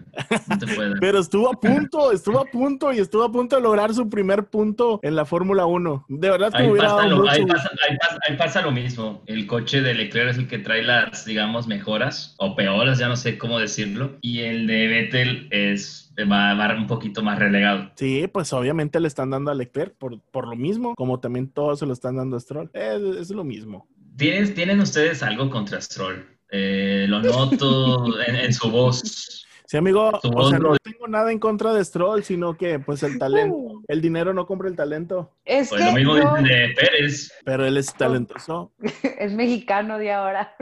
No 0.48 0.58
te 0.58 0.66
puedo. 0.74 0.94
Pero 1.00 1.18
estuvo 1.18 1.52
a 1.52 1.60
punto, 1.60 2.12
estuvo 2.12 2.40
a 2.40 2.44
punto 2.44 2.92
y 2.92 2.98
estuvo 2.98 3.22
a 3.24 3.30
punto 3.32 3.56
de 3.56 3.62
lograr 3.62 3.92
su 3.94 4.08
primer 4.08 4.46
punto 4.46 5.00
en 5.02 5.14
la 5.16 5.24
Fórmula 5.24 5.66
1. 5.66 6.06
De 6.08 6.30
verdad 6.30 6.50
que 6.50 6.58
Ahí 6.58 6.66
me 6.66 6.72
hubiera 6.72 6.88
pasa, 6.88 7.02
dado 7.02 7.10
lo, 7.10 7.16
mucho 7.18 7.30
ahí, 7.30 7.42
gusto. 7.42 7.54
pasa, 7.56 7.70
ahí 7.88 7.96
pasa- 7.98 8.18
ahí 8.28 8.36
pasa 8.36 8.62
lo 8.62 8.72
mismo. 8.72 9.22
El 9.26 9.46
coche 9.46 9.80
de 9.82 9.94
Leclerc 9.94 10.30
es 10.30 10.38
el 10.38 10.48
que 10.48 10.58
trae 10.58 10.82
las, 10.82 11.24
digamos, 11.24 11.66
mejoras 11.66 12.34
o 12.38 12.56
peoras, 12.56 12.98
ya 12.98 13.08
no 13.08 13.16
sé 13.16 13.38
cómo 13.38 13.58
decirlo. 13.58 14.16
Y 14.20 14.40
el 14.40 14.66
de 14.66 14.86
Vettel 14.88 15.48
es, 15.50 16.11
va, 16.20 16.54
va 16.54 16.74
un 16.76 16.86
poquito 16.86 17.22
más 17.22 17.38
relegado. 17.38 17.90
Sí, 17.96 18.26
pues 18.32 18.52
obviamente 18.52 19.00
le 19.00 19.08
están 19.08 19.30
dando 19.30 19.50
a 19.50 19.54
Leclerc 19.54 19.94
por, 19.96 20.20
por 20.30 20.48
lo 20.48 20.56
mismo, 20.56 20.94
como 20.94 21.20
también 21.20 21.48
todos 21.50 21.78
se 21.78 21.86
lo 21.86 21.92
están 21.92 22.16
dando 22.16 22.36
a 22.36 22.40
Stroll. 22.40 22.70
Es, 22.72 23.00
es 23.18 23.30
lo 23.30 23.44
mismo. 23.44 23.86
¿Tienes, 24.16 24.54
¿Tienen 24.54 24.80
ustedes 24.80 25.22
algo 25.22 25.48
contra 25.50 25.80
Stroll? 25.80 26.26
Eh, 26.50 27.06
lo 27.08 27.22
noto 27.22 28.04
en, 28.26 28.36
en 28.36 28.52
su 28.52 28.70
voz. 28.70 29.38
Sí, 29.66 29.78
amigo, 29.78 30.10
o 30.22 30.50
sea, 30.50 30.58
no- 30.58 30.72
no 30.72 30.76
tengo 30.82 31.08
nada 31.08 31.32
en 31.32 31.38
contra 31.38 31.72
de 31.72 31.82
Stroll, 31.82 32.22
sino 32.24 32.58
que 32.58 32.78
pues 32.78 33.02
el 33.04 33.18
talento, 33.18 33.80
el 33.88 34.02
dinero 34.02 34.34
no 34.34 34.46
compra 34.46 34.68
el 34.68 34.76
talento, 34.76 35.32
Es 35.46 35.70
Pues 35.70 35.80
que 35.80 35.86
lo 35.86 35.92
mismo 35.96 36.14
dicen 36.14 36.44
de 36.44 36.74
Pérez. 36.76 37.32
pero 37.42 37.64
él 37.64 37.78
es 37.78 37.94
talentoso. 37.94 38.74
es 39.18 39.32
mexicano 39.32 39.96
de 39.96 40.12
ahora. 40.12 40.54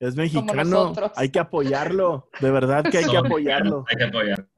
Es 0.00 0.16
mexicano, 0.16 0.94
hay 1.16 1.28
que 1.28 1.38
apoyarlo, 1.38 2.30
de 2.40 2.50
verdad 2.50 2.82
que 2.90 2.96
hay 2.96 3.04
que 3.04 3.16
apoyarlo. 3.18 3.82
mexicanos, 3.82 3.84
Hay 3.90 3.96
que 3.96 4.04
apoyar. 4.04 4.48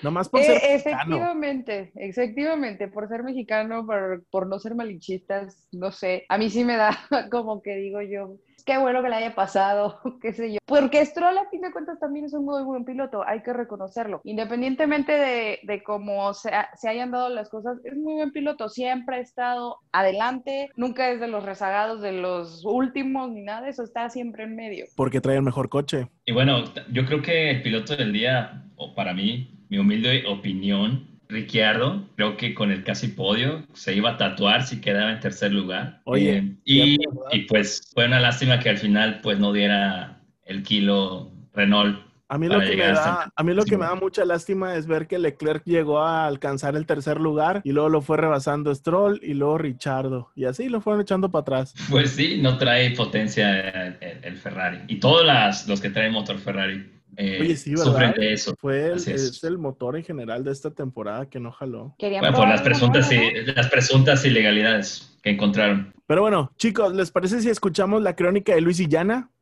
Nomás 0.00 0.28
por 0.28 0.40
ser 0.44 0.56
Eh, 0.58 0.60
mexicano. 0.74 1.16
efectivamente, 1.16 1.92
efectivamente, 1.96 2.88
por 2.88 3.08
ser 3.08 3.22
mexicano, 3.24 3.84
por, 3.86 4.24
por 4.30 4.46
no 4.46 4.58
ser 4.58 4.74
malinchistas, 4.74 5.68
no 5.72 5.90
sé, 5.92 6.24
a 6.28 6.38
mí 6.38 6.50
sí 6.50 6.64
me 6.64 6.76
da 6.76 6.90
como 7.32 7.62
que 7.62 7.76
digo 7.76 8.00
yo, 8.02 8.36
qué 8.64 8.78
bueno 8.78 9.02
que 9.02 9.08
le 9.08 9.16
haya 9.16 9.34
pasado, 9.34 10.00
qué 10.22 10.32
sé 10.32 10.52
yo. 10.52 10.58
Porque 10.66 11.04
Stroll 11.04 11.38
a 11.38 11.48
fin 11.50 11.60
de 11.62 11.72
cuentas 11.72 11.98
también 11.98 12.26
es 12.26 12.32
un 12.34 12.44
muy 12.44 12.62
buen 12.64 12.84
piloto, 12.84 13.22
hay 13.26 13.42
que 13.42 13.52
reconocerlo. 13.52 14.20
Independientemente 14.24 15.12
de, 15.12 15.60
de 15.62 15.82
cómo 15.82 16.34
se, 16.34 16.50
ha- 16.50 16.70
se 16.76 16.88
hayan 16.88 17.10
dado 17.10 17.28
las 17.28 17.48
cosas, 17.48 17.78
es 17.84 17.96
muy 17.96 18.14
buen 18.14 18.32
piloto, 18.32 18.68
siempre 18.68 19.16
ha 19.16 19.20
estado 19.20 19.78
adelante, 19.92 20.70
nunca 20.76 21.10
es 21.10 21.20
de 21.20 21.28
los 21.28 21.44
rezagados, 21.44 22.00
de 22.02 22.12
los 22.12 22.64
últimos, 22.64 23.30
ni 23.30 23.42
nada 23.42 23.62
de 23.62 23.70
eso, 23.70 23.82
está 23.82 24.10
siempre 24.10 24.44
en 24.44 24.56
medio. 24.56 24.86
Porque 24.96 25.20
trae 25.20 25.36
el 25.36 25.42
mejor 25.42 25.68
coche. 25.68 26.08
Y 26.24 26.32
bueno, 26.32 26.64
yo 26.92 27.04
creo 27.06 27.22
que 27.22 27.50
el 27.50 27.62
piloto 27.62 27.96
del 27.96 28.12
día, 28.12 28.64
o 28.76 28.94
para 28.94 29.14
mí, 29.14 29.64
mi 29.70 29.78
humilde 29.78 30.24
opinión, 30.26 31.17
Ricciardo, 31.28 32.08
creo 32.16 32.36
que 32.36 32.54
con 32.54 32.70
el 32.70 32.84
casi 32.84 33.08
podio 33.08 33.62
se 33.74 33.94
iba 33.94 34.10
a 34.10 34.16
tatuar 34.16 34.62
si 34.64 34.80
quedaba 34.80 35.12
en 35.12 35.20
tercer 35.20 35.52
lugar. 35.52 36.00
Oye, 36.04 36.38
Eh, 36.38 36.56
y, 36.64 37.40
pues 37.46 37.90
fue 37.92 38.06
una 38.06 38.18
lástima 38.18 38.58
que 38.58 38.70
al 38.70 38.78
final 38.78 39.20
pues 39.22 39.38
no 39.38 39.52
diera 39.52 40.22
el 40.44 40.62
kilo 40.62 41.30
Renault 41.52 42.00
A 42.28 42.38
mí 42.38 42.48
lo, 42.48 42.60
que 42.60 42.76
me, 42.76 42.86
da, 42.86 43.30
a 43.34 43.42
mí 43.42 43.52
lo 43.52 43.64
que 43.64 43.76
me 43.76 43.84
da 43.84 43.94
mucha 43.94 44.24
lástima 44.24 44.74
es 44.76 44.86
ver 44.86 45.06
que 45.06 45.18
Leclerc 45.18 45.62
llegó 45.66 45.98
a 46.00 46.26
alcanzar 46.26 46.76
el 46.76 46.86
tercer 46.86 47.20
lugar 47.20 47.60
y 47.62 47.72
luego 47.72 47.90
lo 47.90 48.00
fue 48.00 48.16
rebasando 48.16 48.74
Stroll 48.74 49.20
y 49.22 49.34
luego 49.34 49.58
Richardo. 49.58 50.30
Y 50.34 50.46
así 50.46 50.70
lo 50.70 50.80
fueron 50.80 51.02
echando 51.02 51.30
para 51.30 51.42
atrás. 51.42 51.74
Pues 51.90 52.10
sí, 52.10 52.38
no 52.40 52.56
trae 52.56 52.92
potencia 52.92 53.98
el, 54.00 54.36
Ferrari. 54.36 54.80
Y 54.88 54.98
todos 54.98 55.26
los 55.66 55.80
que 55.80 55.90
traen 55.90 56.12
motor 56.12 56.38
Ferrari 56.38 56.97
eh, 57.20 57.38
Oye, 57.40 57.56
sí, 57.56 57.74
¿verdad? 57.74 58.14
de 58.14 58.32
eso. 58.32 58.54
Fue 58.60 58.92
el, 58.92 58.92
es. 58.92 59.42
el 59.42 59.58
motor 59.58 59.96
en 59.96 60.04
general 60.04 60.44
de 60.44 60.52
esta 60.52 60.70
temporada 60.70 61.28
que 61.28 61.40
no 61.40 61.50
jaló. 61.50 61.96
Bueno, 61.98 62.32
por 62.32 62.48
las 62.48 62.62
presuntas, 62.62 63.10
y, 63.10 63.18
las 63.56 63.66
presuntas 63.66 64.24
ilegalidades 64.24 65.18
que 65.20 65.30
encontraron. 65.30 65.92
Pero 66.06 66.20
bueno, 66.22 66.52
chicos, 66.56 66.94
¿les 66.94 67.10
parece 67.10 67.40
si 67.40 67.50
escuchamos 67.50 68.02
la 68.02 68.14
crónica 68.14 68.54
de 68.54 68.60
Luis 68.60 68.78
y 68.78 68.86
Llana? 68.86 69.32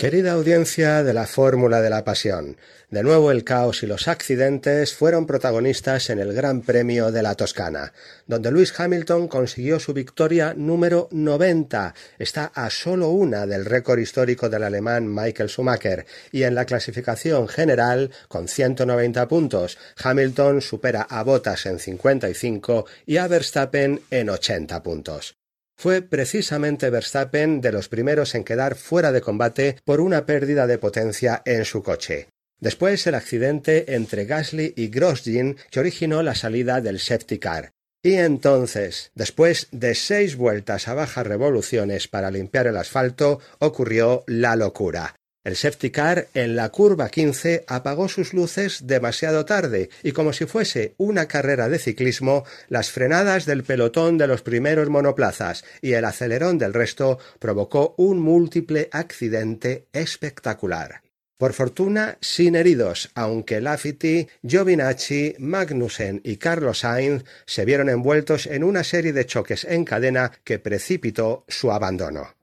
Querida 0.00 0.32
audiencia 0.32 1.02
de 1.02 1.12
la 1.12 1.26
Fórmula 1.26 1.82
de 1.82 1.90
la 1.90 2.04
Pasión, 2.04 2.56
de 2.88 3.02
nuevo 3.02 3.30
el 3.30 3.44
caos 3.44 3.82
y 3.82 3.86
los 3.86 4.08
accidentes 4.08 4.94
fueron 4.94 5.26
protagonistas 5.26 6.08
en 6.08 6.18
el 6.18 6.32
Gran 6.32 6.62
Premio 6.62 7.12
de 7.12 7.22
la 7.22 7.34
Toscana, 7.34 7.92
donde 8.26 8.50
Lewis 8.50 8.72
Hamilton 8.80 9.28
consiguió 9.28 9.78
su 9.78 9.92
victoria 9.92 10.54
número 10.56 11.08
90, 11.10 11.94
está 12.18 12.46
a 12.46 12.70
solo 12.70 13.10
una 13.10 13.44
del 13.44 13.66
récord 13.66 13.98
histórico 13.98 14.48
del 14.48 14.62
alemán 14.62 15.06
Michael 15.06 15.50
Schumacher, 15.50 16.06
y 16.32 16.44
en 16.44 16.54
la 16.54 16.64
clasificación 16.64 17.46
general, 17.46 18.10
con 18.28 18.48
190 18.48 19.28
puntos, 19.28 19.76
Hamilton 20.02 20.62
supera 20.62 21.02
a 21.02 21.22
Bottas 21.24 21.66
en 21.66 21.78
55 21.78 22.86
y 23.04 23.18
a 23.18 23.28
Verstappen 23.28 24.00
en 24.10 24.30
80 24.30 24.82
puntos. 24.82 25.39
Fue 25.80 26.02
precisamente 26.02 26.90
Verstappen 26.90 27.62
de 27.62 27.72
los 27.72 27.88
primeros 27.88 28.34
en 28.34 28.44
quedar 28.44 28.74
fuera 28.74 29.12
de 29.12 29.22
combate 29.22 29.78
por 29.82 30.02
una 30.02 30.26
pérdida 30.26 30.66
de 30.66 30.76
potencia 30.76 31.40
en 31.46 31.64
su 31.64 31.82
coche. 31.82 32.28
Después 32.60 33.06
el 33.06 33.14
accidente 33.14 33.94
entre 33.94 34.26
Gasly 34.26 34.74
y 34.76 34.88
Grosjean 34.88 35.56
que 35.70 35.80
originó 35.80 36.22
la 36.22 36.34
salida 36.34 36.82
del 36.82 36.98
safety 36.98 37.38
car. 37.38 37.70
Y 38.02 38.16
entonces, 38.16 39.10
después 39.14 39.68
de 39.72 39.94
seis 39.94 40.36
vueltas 40.36 40.86
a 40.86 40.92
bajas 40.92 41.26
revoluciones 41.26 42.08
para 42.08 42.30
limpiar 42.30 42.66
el 42.66 42.76
asfalto, 42.76 43.40
ocurrió 43.58 44.22
la 44.26 44.56
locura. 44.56 45.14
El 45.42 45.56
safety 45.56 45.90
car 45.90 46.28
en 46.34 46.54
la 46.54 46.68
curva 46.68 47.08
15 47.08 47.64
apagó 47.66 48.10
sus 48.10 48.34
luces 48.34 48.86
demasiado 48.86 49.46
tarde 49.46 49.88
y 50.02 50.12
como 50.12 50.34
si 50.34 50.44
fuese 50.44 50.92
una 50.98 51.28
carrera 51.28 51.70
de 51.70 51.78
ciclismo, 51.78 52.44
las 52.68 52.90
frenadas 52.90 53.46
del 53.46 53.64
pelotón 53.64 54.18
de 54.18 54.26
los 54.26 54.42
primeros 54.42 54.90
monoplazas 54.90 55.64
y 55.80 55.94
el 55.94 56.04
acelerón 56.04 56.58
del 56.58 56.74
resto 56.74 57.18
provocó 57.38 57.94
un 57.96 58.20
múltiple 58.20 58.90
accidente 58.92 59.86
espectacular. 59.94 61.00
Por 61.38 61.54
fortuna, 61.54 62.18
sin 62.20 62.54
heridos, 62.54 63.10
aunque 63.14 63.62
Laffity, 63.62 64.28
Giovinacci, 64.46 65.36
Magnussen 65.38 66.20
y 66.22 66.36
Carlos 66.36 66.80
Sainz 66.80 67.24
se 67.46 67.64
vieron 67.64 67.88
envueltos 67.88 68.46
en 68.46 68.62
una 68.62 68.84
serie 68.84 69.14
de 69.14 69.24
choques 69.24 69.64
en 69.64 69.86
cadena 69.86 70.32
que 70.44 70.58
precipitó 70.58 71.46
su 71.48 71.72
abandono. 71.72 72.39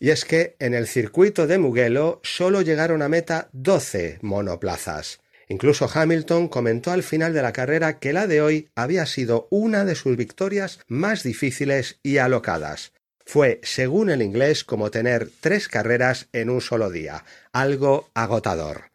Y 0.00 0.10
es 0.10 0.24
que 0.24 0.56
en 0.58 0.74
el 0.74 0.86
circuito 0.86 1.46
de 1.46 1.58
Mugello 1.58 2.20
solo 2.22 2.62
llegaron 2.62 3.02
a 3.02 3.08
meta 3.08 3.48
12 3.52 4.18
monoplazas. 4.22 5.20
Incluso 5.48 5.88
Hamilton 5.92 6.48
comentó 6.48 6.90
al 6.90 7.02
final 7.02 7.34
de 7.34 7.42
la 7.42 7.52
carrera 7.52 7.98
que 7.98 8.12
la 8.12 8.26
de 8.26 8.40
hoy 8.40 8.70
había 8.74 9.06
sido 9.06 9.46
una 9.50 9.84
de 9.84 9.94
sus 9.94 10.16
victorias 10.16 10.80
más 10.88 11.22
difíciles 11.22 11.98
y 12.02 12.18
alocadas. 12.18 12.92
Fue, 13.26 13.60
según 13.62 14.10
el 14.10 14.22
inglés, 14.22 14.64
como 14.64 14.90
tener 14.90 15.30
tres 15.40 15.68
carreras 15.68 16.28
en 16.32 16.50
un 16.50 16.60
solo 16.60 16.90
día, 16.90 17.24
algo 17.52 18.10
agotador. 18.14 18.90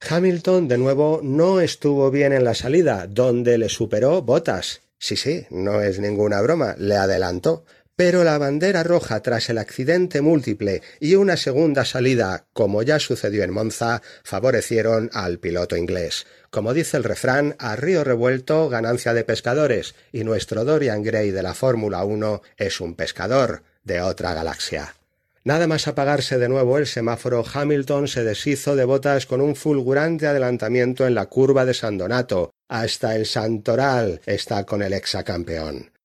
Hamilton, 0.00 0.68
de 0.68 0.78
nuevo, 0.78 1.20
no 1.22 1.60
estuvo 1.60 2.10
bien 2.10 2.32
en 2.32 2.44
la 2.44 2.54
salida, 2.54 3.06
donde 3.08 3.58
le 3.58 3.68
superó 3.68 4.22
Bottas. 4.22 4.80
Sí, 4.98 5.16
sí, 5.16 5.46
no 5.50 5.80
es 5.80 6.00
ninguna 6.00 6.40
broma, 6.40 6.74
le 6.78 6.96
adelantó 6.96 7.64
pero 7.98 8.22
la 8.22 8.38
bandera 8.38 8.84
roja 8.84 9.20
tras 9.24 9.50
el 9.50 9.58
accidente 9.58 10.20
múltiple 10.20 10.82
y 11.00 11.16
una 11.16 11.36
segunda 11.36 11.84
salida, 11.84 12.46
como 12.52 12.84
ya 12.84 13.00
sucedió 13.00 13.42
en 13.42 13.50
Monza, 13.50 14.02
favorecieron 14.22 15.10
al 15.12 15.40
piloto 15.40 15.76
inglés. 15.76 16.24
Como 16.48 16.74
dice 16.74 16.96
el 16.96 17.02
refrán, 17.02 17.56
a 17.58 17.74
río 17.74 18.04
revuelto 18.04 18.68
ganancia 18.68 19.14
de 19.14 19.24
pescadores, 19.24 19.96
y 20.12 20.22
nuestro 20.22 20.64
Dorian 20.64 21.02
Gray 21.02 21.32
de 21.32 21.42
la 21.42 21.54
Fórmula 21.54 22.04
1 22.04 22.40
es 22.56 22.80
un 22.80 22.94
pescador 22.94 23.64
de 23.82 24.00
otra 24.00 24.32
galaxia. 24.32 24.94
Nada 25.42 25.66
más 25.66 25.88
apagarse 25.88 26.38
de 26.38 26.48
nuevo 26.48 26.78
el 26.78 26.86
semáforo, 26.86 27.44
Hamilton 27.52 28.06
se 28.06 28.22
deshizo 28.22 28.76
de 28.76 28.84
botas 28.84 29.26
con 29.26 29.40
un 29.40 29.56
fulgurante 29.56 30.28
adelantamiento 30.28 31.04
en 31.04 31.16
la 31.16 31.26
curva 31.26 31.64
de 31.64 31.74
San 31.74 31.98
Donato. 31.98 32.52
Hasta 32.68 33.16
el 33.16 33.26
Santoral 33.26 34.20
está 34.24 34.62
con 34.62 34.82
el 34.82 34.92
exacampeón. 34.92 35.97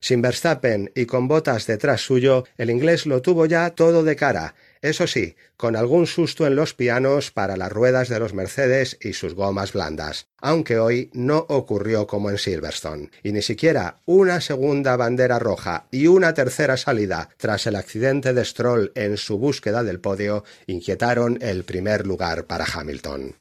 Sin 0.00 0.22
Verstappen 0.22 0.92
y 0.94 1.06
con 1.06 1.26
botas 1.26 1.66
detrás 1.66 2.00
suyo, 2.00 2.44
el 2.56 2.70
inglés 2.70 3.06
lo 3.06 3.20
tuvo 3.20 3.46
ya 3.46 3.70
todo 3.70 4.04
de 4.04 4.14
cara, 4.16 4.54
eso 4.80 5.08
sí, 5.08 5.34
con 5.56 5.74
algún 5.74 6.06
susto 6.06 6.46
en 6.46 6.54
los 6.54 6.72
pianos 6.72 7.32
para 7.32 7.56
las 7.56 7.72
ruedas 7.72 8.08
de 8.08 8.20
los 8.20 8.32
Mercedes 8.32 8.96
y 9.00 9.12
sus 9.12 9.34
gomas 9.34 9.72
blandas, 9.72 10.28
aunque 10.40 10.78
hoy 10.78 11.10
no 11.12 11.44
ocurrió 11.48 12.06
como 12.06 12.30
en 12.30 12.38
Silverstone, 12.38 13.10
y 13.24 13.32
ni 13.32 13.42
siquiera 13.42 14.00
una 14.06 14.40
segunda 14.40 14.96
bandera 14.96 15.40
roja 15.40 15.88
y 15.90 16.06
una 16.06 16.32
tercera 16.32 16.76
salida 16.76 17.28
tras 17.36 17.66
el 17.66 17.74
accidente 17.74 18.32
de 18.34 18.44
Stroll 18.44 18.92
en 18.94 19.16
su 19.16 19.38
búsqueda 19.38 19.82
del 19.82 20.00
podio 20.00 20.44
inquietaron 20.66 21.38
el 21.42 21.64
primer 21.64 22.06
lugar 22.06 22.44
para 22.44 22.64
Hamilton. 22.64 23.34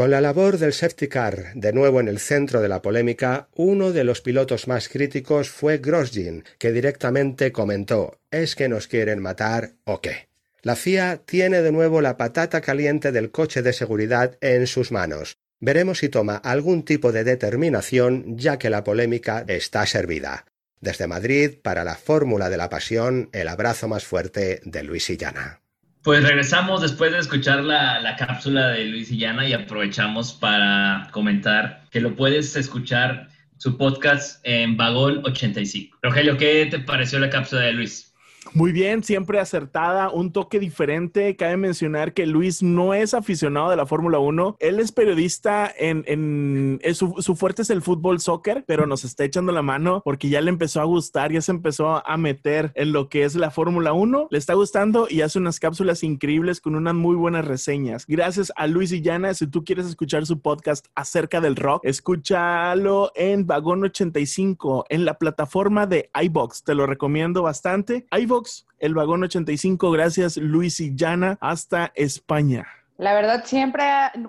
Con 0.00 0.10
la 0.10 0.22
labor 0.22 0.56
del 0.56 0.72
safety 0.72 1.08
car 1.08 1.52
de 1.54 1.74
nuevo 1.74 2.00
en 2.00 2.08
el 2.08 2.20
centro 2.20 2.62
de 2.62 2.70
la 2.70 2.80
polémica, 2.80 3.50
uno 3.54 3.92
de 3.92 4.02
los 4.02 4.22
pilotos 4.22 4.66
más 4.66 4.88
críticos 4.88 5.50
fue 5.50 5.76
Grosjean, 5.76 6.42
que 6.56 6.72
directamente 6.72 7.52
comentó 7.52 8.18
¿Es 8.30 8.56
que 8.56 8.70
nos 8.70 8.86
quieren 8.86 9.20
matar 9.20 9.72
o 9.84 10.00
qué? 10.00 10.30
La 10.62 10.74
FIA 10.74 11.20
tiene 11.26 11.60
de 11.60 11.70
nuevo 11.70 12.00
la 12.00 12.16
patata 12.16 12.62
caliente 12.62 13.12
del 13.12 13.30
coche 13.30 13.60
de 13.60 13.74
seguridad 13.74 14.38
en 14.40 14.66
sus 14.66 14.90
manos. 14.90 15.36
Veremos 15.58 15.98
si 15.98 16.08
toma 16.08 16.36
algún 16.36 16.82
tipo 16.82 17.12
de 17.12 17.22
determinación 17.22 18.38
ya 18.38 18.58
que 18.58 18.70
la 18.70 18.82
polémica 18.84 19.44
está 19.48 19.84
servida. 19.84 20.46
Desde 20.80 21.08
Madrid, 21.08 21.58
para 21.62 21.84
la 21.84 21.96
Fórmula 21.96 22.48
de 22.48 22.56
la 22.56 22.70
Pasión, 22.70 23.28
el 23.34 23.48
abrazo 23.48 23.86
más 23.86 24.06
fuerte 24.06 24.62
de 24.64 24.82
Luis 24.82 25.10
Illana. 25.10 25.59
Pues 26.02 26.22
regresamos 26.24 26.80
después 26.80 27.12
de 27.12 27.18
escuchar 27.18 27.62
la, 27.62 28.16
cápsula 28.18 28.68
de 28.68 28.86
Luis 28.86 29.10
Illana 29.10 29.46
y 29.46 29.52
aprovechamos 29.52 30.32
para 30.32 31.08
comentar 31.10 31.84
que 31.90 32.00
lo 32.00 32.16
puedes 32.16 32.56
escuchar 32.56 33.28
su 33.58 33.76
podcast 33.76 34.40
en 34.44 34.78
Vagón 34.78 35.20
85. 35.24 35.98
Rogelio, 36.00 36.38
¿qué 36.38 36.66
te 36.70 36.78
pareció 36.78 37.18
la 37.18 37.28
cápsula 37.28 37.62
de 37.62 37.72
Luis? 37.72 38.09
Muy 38.52 38.72
bien, 38.72 39.04
siempre 39.04 39.38
acertada, 39.38 40.10
un 40.10 40.32
toque 40.32 40.58
diferente. 40.58 41.36
Cabe 41.36 41.56
mencionar 41.56 42.14
que 42.14 42.26
Luis 42.26 42.62
no 42.62 42.94
es 42.94 43.14
aficionado 43.14 43.70
de 43.70 43.76
la 43.76 43.86
Fórmula 43.86 44.18
1. 44.18 44.56
Él 44.58 44.80
es 44.80 44.90
periodista 44.90 45.72
en, 45.76 46.80
su, 46.94 47.36
fuerte 47.36 47.62
es 47.62 47.70
el 47.70 47.80
fútbol 47.82 48.18
soccer, 48.20 48.64
pero 48.66 48.86
nos 48.86 49.04
está 49.04 49.24
echando 49.24 49.52
la 49.52 49.62
mano 49.62 50.02
porque 50.04 50.28
ya 50.28 50.40
le 50.40 50.50
empezó 50.50 50.80
a 50.80 50.84
gustar, 50.84 51.32
ya 51.32 51.40
se 51.40 51.52
empezó 51.52 52.06
a 52.06 52.16
meter 52.16 52.72
en 52.74 52.92
lo 52.92 53.08
que 53.08 53.24
es 53.24 53.36
la 53.36 53.50
Fórmula 53.50 53.92
1. 53.92 54.28
Le 54.30 54.38
está 54.38 54.54
gustando 54.54 55.06
y 55.08 55.20
hace 55.20 55.38
unas 55.38 55.60
cápsulas 55.60 56.02
increíbles 56.02 56.60
con 56.60 56.74
unas 56.74 56.94
muy 56.94 57.14
buenas 57.14 57.44
reseñas. 57.44 58.04
Gracias 58.08 58.52
a 58.56 58.66
Luis 58.66 58.90
y 58.90 59.00
Yana. 59.00 59.32
Si 59.34 59.46
tú 59.46 59.64
quieres 59.64 59.86
escuchar 59.86 60.26
su 60.26 60.40
podcast 60.40 60.86
acerca 60.96 61.40
del 61.40 61.56
rock, 61.56 61.84
escúchalo 61.84 63.12
en 63.14 63.46
Vagón 63.46 63.84
85 63.84 64.86
en 64.88 65.04
la 65.04 65.18
plataforma 65.18 65.86
de 65.86 66.10
iBox. 66.20 66.64
Te 66.64 66.74
lo 66.74 66.86
recomiendo 66.86 67.42
bastante. 67.42 68.06
iBox 68.10 68.39
el 68.78 68.94
vagón 68.94 69.22
85, 69.22 69.90
gracias 69.90 70.36
Luis 70.36 70.80
y 70.80 70.94
Llana, 70.94 71.38
hasta 71.40 71.92
España. 71.94 72.66
La 73.00 73.14
verdad, 73.14 73.44
siempre, 73.46 73.82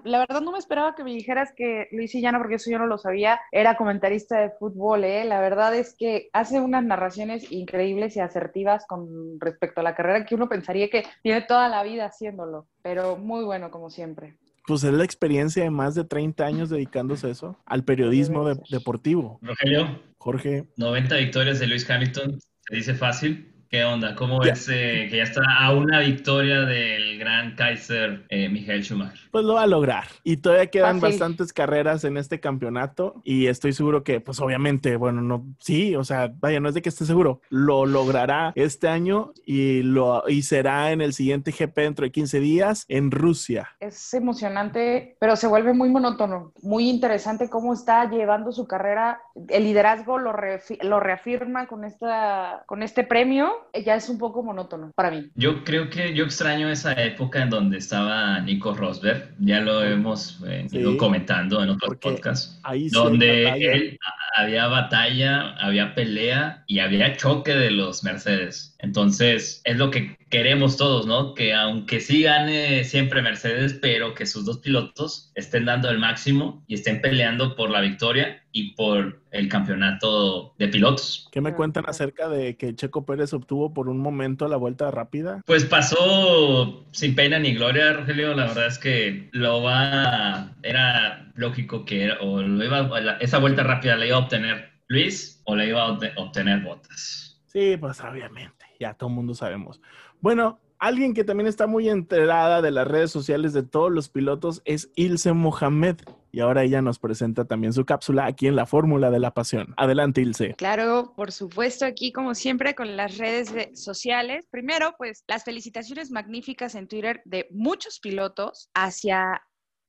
la 0.06 0.20
verdad 0.20 0.40
no 0.40 0.54
me 0.54 0.58
esperaba 0.58 0.96
que 0.96 1.04
me 1.04 1.12
dijeras 1.12 1.52
que 1.58 1.90
Luis 1.92 2.14
Llana, 2.14 2.38
porque 2.38 2.56
eso 2.56 2.72
yo 2.72 2.80
no 2.80 2.88
lo 2.88 2.98
sabía, 2.98 3.38
era 3.52 3.76
comentarista 3.76 4.40
de 4.40 4.52
fútbol, 4.52 5.04
¿eh? 5.04 5.26
La 5.26 5.42
verdad 5.42 5.76
es 5.76 5.94
que 5.94 6.30
hace 6.32 6.62
unas 6.62 6.82
narraciones 6.86 7.52
increíbles 7.52 8.16
y 8.16 8.22
asertivas 8.22 8.86
con 8.88 9.42
respecto 9.42 9.82
a 9.82 9.84
la 9.84 9.94
carrera 9.94 10.26
que 10.26 10.36
uno 10.36 10.48
pensaría 10.48 10.90
que 10.90 11.04
tiene 11.22 11.42
toda 11.42 11.68
la 11.68 11.84
vida 11.84 12.06
haciéndolo, 12.06 12.66
pero 12.82 13.18
muy 13.18 13.44
bueno 13.44 13.72
como 13.72 13.90
siempre. 13.90 14.38
Pues 14.66 14.86
es 14.86 14.94
la 14.94 15.04
experiencia 15.04 15.64
de 15.64 15.70
más 15.70 15.94
de 15.96 16.06
30 16.06 16.46
años 16.46 16.70
dedicándose 16.70 17.28
a 17.28 17.32
eso, 17.32 17.58
al 17.66 17.84
periodismo 17.84 18.56
deportivo. 18.70 19.38
Rogelio. 19.42 20.00
Jorge. 20.18 20.68
90 20.78 21.18
victorias 21.18 21.60
de 21.60 21.68
Luis 21.68 21.90
Hamilton, 21.90 22.40
se 22.40 22.76
dice 22.76 22.94
fácil. 22.94 23.51
¿Qué 23.72 23.86
onda? 23.86 24.16
¿Cómo 24.16 24.44
es 24.44 24.68
que 24.68 25.10
ya 25.10 25.24
está 25.24 25.42
a 25.58 25.74
una 25.74 26.02
victoria 26.02 26.64
del 26.64 27.18
gran 27.18 27.56
Kaiser 27.56 28.26
eh, 28.28 28.50
Michael 28.50 28.84
Schumacher? 28.84 29.30
Pues 29.32 29.46
lo 29.46 29.54
va 29.54 29.64
a 29.64 29.68
lograr. 29.68 30.04
Y 30.26 30.36
todavía 30.36 30.68
quedan 30.68 31.00
bastantes 31.00 31.54
carreras 31.54 32.04
en 32.04 32.18
este 32.18 32.42
campeonato 32.42 33.22
y 33.24 33.48
estoy 33.48 33.72
seguro 33.72 34.04
que, 34.04 34.20
pues 34.20 34.42
obviamente, 34.42 34.98
bueno, 34.98 35.22
no, 35.22 35.46
sí, 35.60 35.96
o 35.96 36.04
sea, 36.04 36.34
vaya, 36.42 36.60
no 36.60 36.68
es 36.68 36.76
de 36.76 36.82
que 36.82 36.90
esté 36.90 37.06
seguro, 37.06 37.40
lo 37.48 37.86
logrará 37.86 38.52
este 38.56 38.90
año 38.90 39.32
y, 39.46 39.84
lo, 39.84 40.28
y 40.28 40.42
será 40.42 40.92
en 40.92 41.00
el 41.00 41.14
siguiente 41.14 41.54
GP 41.58 41.78
dentro 41.78 42.04
de 42.04 42.12
15 42.12 42.42
días 42.42 42.84
en 42.90 43.10
Rusia. 43.10 43.70
Es 43.80 44.14
emocionante, 44.14 45.16
pero 45.18 45.38
se 45.38 45.48
vuelve 45.48 45.72
muy 45.72 45.88
monótono, 45.88 46.52
muy 46.62 46.90
interesante 46.90 47.50
cómo 47.50 47.74
está 47.74 48.10
llevando 48.10 48.52
su 48.52 48.68
carrera. 48.68 49.22
El 49.48 49.64
liderazgo 49.64 50.18
lo, 50.18 50.34
lo 50.82 51.00
reafirma 51.00 51.68
con, 51.68 51.86
esta, 51.86 52.66
con 52.68 52.84
este 52.84 53.06
premio 53.06 53.61
ya 53.86 53.96
es 53.96 54.10
un 54.10 54.18
poco 54.18 54.44
monótono 54.44 54.92
para 54.96 55.12
mí. 55.12 55.30
Yo 55.36 55.64
creo 55.64 55.90
que 55.90 56.14
yo 56.14 56.26
extraño 56.26 56.70
esa 56.70 56.94
época 56.94 57.42
en 57.42 57.50
donde 57.50 57.78
estaba 57.78 58.40
Nico 58.42 58.74
Rosberg, 58.74 59.34
ya 59.40 59.62
lo 59.62 59.84
hemos 59.84 60.42
eh, 60.48 60.68
ido 60.72 60.98
comentando 60.98 61.64
en 61.64 61.70
otros 61.70 61.98
podcasts, 61.98 62.60
ahí 62.64 62.90
donde 62.90 63.50
él 63.50 64.00
había 64.36 64.68
batalla, 64.68 65.56
había 65.58 65.96
pelea 65.96 66.64
y 66.68 66.80
había 66.80 67.16
choque 67.18 67.56
de 67.56 67.72
los 67.72 68.04
Mercedes. 68.04 68.76
Entonces, 68.80 69.62
es 69.64 69.78
lo 69.78 69.92
que 69.92 70.21
queremos 70.32 70.78
todos, 70.78 71.06
¿no? 71.06 71.36
Que 71.36 71.54
aunque 71.54 72.00
sí 72.00 72.24
gane 72.24 72.84
siempre 72.86 73.22
Mercedes, 73.22 73.74
pero 73.74 74.16
que 74.16 74.26
sus 74.26 74.46
dos 74.46 74.58
pilotos 74.60 75.32
estén 75.36 75.66
dando 75.66 75.90
el 75.90 76.00
máximo 76.00 76.64
y 76.68 76.76
estén 76.76 77.02
peleando 77.02 77.56
por 77.56 77.70
la 77.70 77.82
victoria 77.82 78.42
y 78.52 78.74
por 78.74 79.22
el 79.32 79.50
campeonato 79.50 80.56
de 80.58 80.70
pilotos. 80.70 81.28
¿Qué 81.32 81.42
me 81.42 81.54
cuentan 81.54 81.84
acerca 81.88 82.30
de 82.30 82.56
que 82.58 82.74
Checo 82.74 83.06
Pérez 83.06 83.34
obtuvo 83.34 83.74
por 83.74 83.90
un 83.90 84.00
momento 84.00 84.48
la 84.48 84.58
vuelta 84.58 84.90
rápida? 84.90 85.42
Pues 85.46 85.66
pasó 85.66 86.86
sin 86.92 87.14
pena 87.14 87.38
ni 87.38 87.54
gloria, 87.54 87.94
Rogelio. 87.94 88.34
La 88.34 88.48
verdad 88.48 88.68
es 88.68 88.80
que 88.80 89.30
lo 89.34 89.62
va, 89.62 90.54
era 90.64 91.32
lógico 91.36 91.86
que 91.86 92.12
o 92.20 92.42
lo 92.42 92.64
iba, 92.64 93.18
esa 93.20 93.38
vuelta 93.38 93.64
rápida 93.64 93.98
la 93.98 94.08
iba 94.08 94.16
a 94.16 94.22
obtener 94.22 94.72
Luis 94.88 95.42
o 95.44 95.56
la 95.56 95.66
iba 95.66 95.84
a 95.84 95.92
obtener 96.18 96.62
Bottas. 96.62 97.42
Sí, 97.48 97.76
pues 97.78 98.00
obviamente, 98.00 98.66
ya 98.80 98.94
todo 98.94 99.10
el 99.10 99.16
mundo 99.16 99.36
sabemos. 99.36 99.82
Bueno, 100.22 100.60
alguien 100.78 101.16
que 101.16 101.24
también 101.24 101.48
está 101.48 101.66
muy 101.66 101.90
enterada 101.90 102.62
de 102.62 102.70
las 102.70 102.88
redes 102.88 103.12
sociales 103.12 103.54
de 103.54 103.64
todos 103.64 103.92
los 103.92 104.08
pilotos 104.08 104.62
es 104.66 104.92
Ilse 104.96 105.34
Mohamed. 105.34 105.98
Y 106.32 106.40
ahora 106.40 106.64
ella 106.64 106.82
nos 106.82 106.98
presenta 106.98 107.46
también 107.46 107.74
su 107.74 107.86
cápsula 107.86 108.26
aquí 108.26 108.48
en 108.48 108.56
la 108.56 108.66
Fórmula 108.66 109.12
de 109.12 109.20
la 109.20 109.34
Pasión. 109.34 109.74
Adelante, 109.78 110.22
Ilse. 110.22 110.54
Claro, 110.54 111.14
por 111.18 111.32
supuesto, 111.32 111.86
aquí 111.86 112.12
como 112.12 112.36
siempre 112.36 112.74
con 112.76 112.96
las 112.96 113.18
redes 113.18 113.52
sociales. 113.74 114.46
Primero, 114.50 114.94
pues 114.98 115.24
las 115.28 115.44
felicitaciones 115.44 116.10
magníficas 116.12 116.76
en 116.76 116.88
Twitter 116.88 117.22
de 117.26 117.48
muchos 117.52 118.00
pilotos 118.00 118.70
hacia 118.74 119.42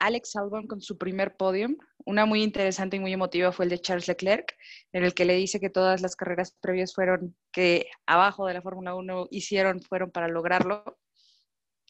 Alex 0.02 0.34
Albon 0.34 0.66
con 0.66 0.80
su 0.80 0.98
primer 0.98 1.36
podium. 1.36 1.76
Una 2.04 2.26
muy 2.26 2.42
interesante 2.42 2.96
y 2.96 3.00
muy 3.00 3.12
emotiva 3.12 3.52
fue 3.52 3.66
el 3.66 3.70
de 3.70 3.78
Charles 3.78 4.08
Leclerc, 4.08 4.52
en 4.92 5.04
el 5.04 5.14
que 5.14 5.24
le 5.24 5.36
dice 5.36 5.60
que 5.60 5.70
todas 5.70 6.02
las 6.02 6.16
carreras 6.16 6.56
previas 6.60 6.92
fueron 6.92 7.36
que 7.52 7.86
abajo 8.04 8.46
de 8.46 8.54
la 8.54 8.62
Fórmula 8.62 8.96
1 8.96 9.28
hicieron, 9.30 9.80
fueron 9.80 10.10
para 10.10 10.26
lograrlo. 10.26 10.98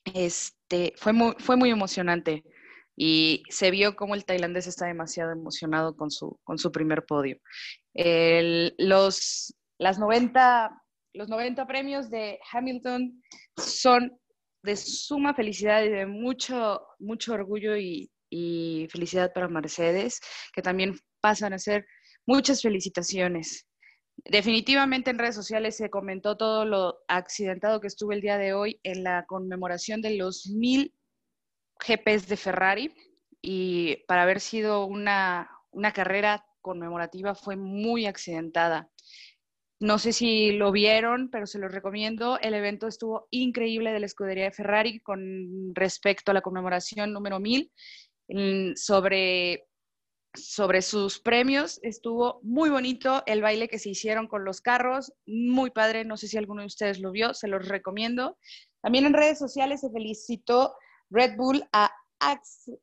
Este, 0.05 0.93
fue, 0.97 1.15
muy, 1.15 1.35
fue 1.39 1.57
muy 1.57 1.71
emocionante 1.71 2.45
y 2.97 3.45
se 3.49 3.71
vio 3.71 3.97
como 3.97 4.15
el 4.15 4.27
tailandés 4.27 4.67
está 4.67 4.87
demasiado 4.87 5.33
emocionado 5.33 5.97
con 5.97 6.11
su, 6.11 6.39
con 6.45 6.59
su 6.59 6.71
primer 6.71 7.07
podio. 7.07 7.39
los, 7.95 9.57
las 9.79 9.99
90, 9.99 10.83
los 11.15 11.29
90 11.31 11.67
premios 11.67 12.11
de 12.11 12.39
Hamilton 12.53 13.23
son 13.57 14.21
de 14.63 14.77
suma 14.77 15.35
felicidad 15.35 15.83
y 15.83 15.89
de 15.89 16.07
mucho, 16.07 16.83
mucho 16.99 17.35
orgullo 17.35 17.77
y, 17.77 18.11
felicidad 18.91 19.33
para 19.35 19.49
Mercedes, 19.49 20.21
que 20.55 20.63
también 20.63 20.99
pasan 21.21 21.53
a 21.53 21.59
ser 21.59 21.87
muchas 22.25 22.63
felicitaciones. 22.63 23.67
Definitivamente 24.25 25.11
en 25.11 25.19
redes 25.19 25.35
sociales 25.35 25.77
se 25.77 25.91
comentó 25.91 26.37
todo 26.39 26.65
lo 26.65 26.99
accidentado 27.09 27.81
que 27.81 27.89
estuvo 27.89 28.13
el 28.13 28.23
día 28.23 28.39
de 28.39 28.55
hoy 28.55 28.81
en 28.85 29.05
la 29.05 29.27
conmemoración 29.27 30.01
de 30.01 30.17
los 30.17 30.47
mil 30.47 30.95
GPs 31.87 32.27
de 32.29 32.37
Ferrari 32.39 32.95
y 33.43 33.97
para 34.07 34.23
haber 34.23 34.41
sido 34.41 34.87
una, 34.87 35.51
una 35.71 35.93
carrera 35.93 36.47
conmemorativa 36.63 37.35
fue 37.35 37.57
muy 37.57 38.07
accidentada. 38.07 38.89
No 39.83 39.99
sé 39.99 40.13
si 40.13 40.53
lo 40.53 40.71
vieron, 40.71 41.29
pero 41.29 41.45
se 41.45 41.59
los 41.59 41.73
recomiendo. 41.73 42.39
El 42.39 42.55
evento 42.55 42.87
estuvo 42.87 43.27
increíble 43.33 43.93
de 43.93 43.99
la 43.99 44.07
escudería 44.07 44.45
de 44.45 44.53
Ferrari 44.53 45.01
con 45.01 45.75
respecto 45.75 46.31
a 46.31 46.35
la 46.35 46.41
conmemoración 46.41 47.13
número 47.13 47.41
1000 47.41 47.73
sobre, 48.77 49.67
sobre 50.35 50.83
sus 50.83 51.19
premios. 51.19 51.81
Estuvo 51.83 52.39
muy 52.45 52.71
bonito 52.71 53.25
el 53.27 53.43
baile 53.43 53.67
que 53.67 53.81
se 53.81 53.91
hicieron 53.91 54.29
con 54.29 54.45
los 54.45 54.61
carros, 54.61 55.13
muy 55.27 55.71
padre. 55.71 56.05
No 56.05 56.17
sé 56.17 56.29
si 56.29 56.39
alguno 56.39 56.61
de 56.61 56.69
ustedes 56.69 57.01
lo 57.01 57.11
vio, 57.11 57.35
se 57.35 57.49
los 57.49 57.67
recomiendo. 57.67 58.39
También 58.83 59.05
en 59.05 59.15
redes 59.15 59.41
sociales 59.41 59.81
se 59.81 59.91
felicitó 59.91 60.77
Red 61.11 61.35
Bull 61.37 61.65
a 61.73 61.91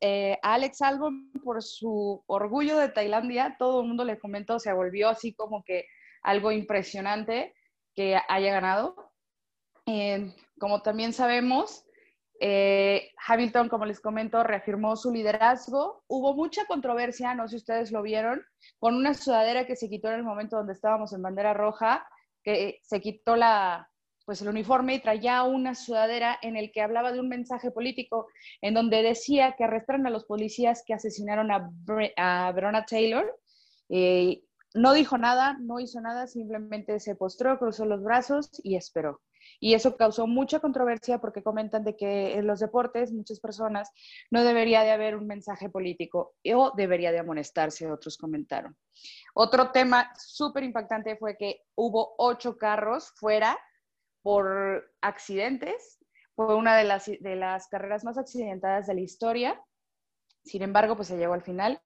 eh, 0.02 0.36
Alex 0.42 0.82
Albon 0.82 1.32
por 1.42 1.62
su 1.62 2.22
orgullo 2.26 2.76
de 2.76 2.90
Tailandia. 2.90 3.56
Todo 3.58 3.80
el 3.80 3.88
mundo 3.88 4.04
le 4.04 4.18
comentó, 4.18 4.58
se 4.58 4.70
volvió 4.74 5.08
así 5.08 5.32
como 5.32 5.64
que 5.64 5.86
algo 6.22 6.52
impresionante 6.52 7.54
que 7.94 8.18
haya 8.28 8.52
ganado. 8.52 8.96
Eh, 9.86 10.34
como 10.58 10.82
también 10.82 11.12
sabemos, 11.12 11.84
eh, 12.42 13.10
Hamilton, 13.26 13.68
como 13.68 13.84
les 13.84 14.00
comento, 14.00 14.42
reafirmó 14.42 14.96
su 14.96 15.12
liderazgo. 15.12 16.04
Hubo 16.08 16.34
mucha 16.34 16.64
controversia, 16.66 17.34
no 17.34 17.44
sé 17.44 17.50
si 17.50 17.56
ustedes 17.56 17.92
lo 17.92 18.02
vieron, 18.02 18.42
con 18.78 18.94
una 18.94 19.14
sudadera 19.14 19.66
que 19.66 19.76
se 19.76 19.90
quitó 19.90 20.08
en 20.08 20.14
el 20.14 20.24
momento 20.24 20.56
donde 20.56 20.72
estábamos 20.72 21.12
en 21.12 21.22
bandera 21.22 21.52
roja, 21.52 22.08
que 22.42 22.80
se 22.82 23.00
quitó 23.00 23.36
la, 23.36 23.90
pues 24.24 24.40
el 24.40 24.48
uniforme 24.48 24.94
y 24.94 25.00
traía 25.00 25.42
una 25.42 25.74
sudadera 25.74 26.38
en 26.40 26.56
el 26.56 26.72
que 26.72 26.80
hablaba 26.80 27.12
de 27.12 27.20
un 27.20 27.28
mensaje 27.28 27.70
político 27.70 28.28
en 28.62 28.72
donde 28.72 29.02
decía 29.02 29.54
que 29.58 29.64
arrestaron 29.64 30.06
a 30.06 30.10
los 30.10 30.24
policías 30.24 30.82
que 30.86 30.94
asesinaron 30.94 31.50
a, 31.50 31.70
a 32.16 32.52
Verona 32.52 32.86
Taylor. 32.86 33.38
Eh, 33.90 34.42
no 34.74 34.92
dijo 34.92 35.18
nada, 35.18 35.56
no 35.60 35.80
hizo 35.80 36.00
nada, 36.00 36.26
simplemente 36.26 37.00
se 37.00 37.16
postró, 37.16 37.58
cruzó 37.58 37.84
los 37.84 38.02
brazos 38.02 38.50
y 38.62 38.76
esperó. 38.76 39.20
Y 39.58 39.74
eso 39.74 39.96
causó 39.96 40.26
mucha 40.26 40.60
controversia 40.60 41.18
porque 41.18 41.42
comentan 41.42 41.84
de 41.84 41.96
que 41.96 42.36
en 42.36 42.46
los 42.46 42.60
deportes 42.60 43.12
muchas 43.12 43.40
personas 43.40 43.90
no 44.30 44.44
debería 44.44 44.82
de 44.82 44.92
haber 44.92 45.16
un 45.16 45.26
mensaje 45.26 45.68
político 45.68 46.34
o 46.54 46.72
debería 46.76 47.10
de 47.10 47.18
amonestarse, 47.18 47.90
otros 47.90 48.16
comentaron. 48.16 48.76
Otro 49.34 49.70
tema 49.70 50.12
súper 50.16 50.64
impactante 50.64 51.16
fue 51.16 51.36
que 51.36 51.62
hubo 51.74 52.14
ocho 52.18 52.56
carros 52.56 53.12
fuera 53.16 53.58
por 54.22 54.92
accidentes. 55.00 55.98
Fue 56.34 56.54
una 56.54 56.76
de 56.76 56.84
las, 56.84 57.06
de 57.06 57.36
las 57.36 57.68
carreras 57.68 58.04
más 58.04 58.18
accidentadas 58.18 58.86
de 58.86 58.94
la 58.94 59.00
historia. 59.00 59.60
Sin 60.44 60.62
embargo, 60.62 60.96
pues 60.96 61.08
se 61.08 61.18
llegó 61.18 61.34
al 61.34 61.42
final 61.42 61.80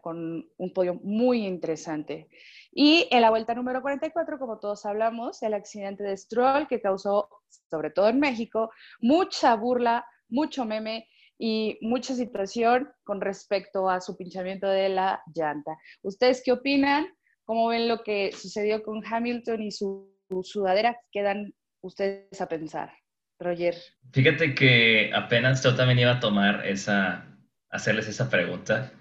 con 0.00 0.48
un 0.56 0.72
podio 0.72 0.94
muy 1.02 1.46
interesante. 1.46 2.28
Y 2.72 3.08
en 3.10 3.22
la 3.22 3.30
vuelta 3.30 3.54
número 3.54 3.80
44, 3.80 4.38
como 4.38 4.58
todos 4.58 4.84
hablamos, 4.84 5.42
el 5.42 5.54
accidente 5.54 6.04
de 6.04 6.16
Stroll 6.16 6.68
que 6.68 6.80
causó, 6.80 7.28
sobre 7.70 7.90
todo 7.90 8.08
en 8.08 8.20
México, 8.20 8.70
mucha 9.00 9.54
burla, 9.56 10.04
mucho 10.28 10.64
meme 10.64 11.08
y 11.38 11.78
mucha 11.80 12.14
situación 12.14 12.90
con 13.04 13.20
respecto 13.20 13.88
a 13.88 14.00
su 14.00 14.16
pinchamiento 14.16 14.66
de 14.68 14.88
la 14.88 15.22
llanta. 15.34 15.76
¿Ustedes 16.02 16.42
qué 16.44 16.52
opinan? 16.52 17.06
¿Cómo 17.44 17.68
ven 17.68 17.88
lo 17.88 18.02
que 18.02 18.32
sucedió 18.32 18.82
con 18.82 19.02
Hamilton 19.04 19.62
y 19.62 19.70
su, 19.70 20.14
sudadera? 20.42 20.98
Quedan 21.12 21.54
ustedes 21.80 22.40
a 22.40 22.48
pensar. 22.48 22.92
Roger. 23.38 23.74
Fíjate 24.12 24.54
que 24.54 25.10
apenas 25.14 25.62
yo 25.62 25.74
también 25.76 25.98
iba 25.98 26.12
a 26.12 26.20
tomar 26.20 26.66
esa, 26.66 27.38
hacerles 27.70 28.08
esa 28.08 28.30
pregunta 28.30 28.92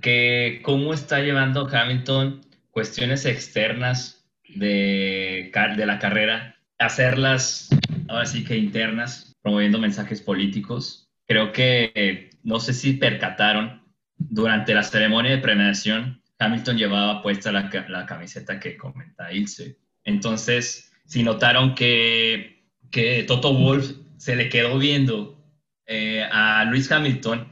que 0.00 0.60
cómo 0.62 0.94
está 0.94 1.20
llevando 1.20 1.68
Hamilton 1.68 2.40
cuestiones 2.70 3.26
externas 3.26 4.26
de, 4.48 5.52
de 5.76 5.86
la 5.86 5.98
carrera, 5.98 6.56
hacerlas 6.78 7.68
ahora 8.08 8.26
sí 8.26 8.44
que 8.44 8.56
internas, 8.56 9.36
promoviendo 9.42 9.78
mensajes 9.78 10.20
políticos. 10.20 11.10
Creo 11.26 11.52
que 11.52 12.30
no 12.42 12.60
sé 12.60 12.72
si 12.74 12.94
percataron, 12.94 13.82
durante 14.16 14.74
la 14.74 14.82
ceremonia 14.82 15.32
de 15.32 15.38
premiación, 15.38 16.22
Hamilton 16.38 16.76
llevaba 16.76 17.22
puesta 17.22 17.52
la, 17.52 17.70
la 17.88 18.06
camiseta 18.06 18.58
que 18.58 18.76
comenta 18.76 19.32
Ilse. 19.32 19.78
Entonces, 20.04 20.92
si 21.04 21.22
notaron 21.22 21.74
que, 21.74 22.64
que 22.90 23.24
Toto 23.24 23.54
Wolf 23.54 23.92
se 24.16 24.36
le 24.36 24.48
quedó 24.48 24.78
viendo 24.78 25.44
eh, 25.86 26.26
a 26.30 26.64
Luis 26.64 26.90
Hamilton 26.90 27.51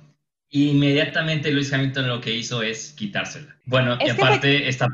Inmediatamente 0.50 1.52
Luis 1.52 1.72
Hamilton 1.72 2.08
lo 2.08 2.20
que 2.20 2.32
hizo 2.32 2.62
es 2.62 2.92
quitársela. 2.92 3.56
Bueno, 3.66 3.96
y 4.04 4.10
aparte 4.10 4.68
está, 4.68 4.88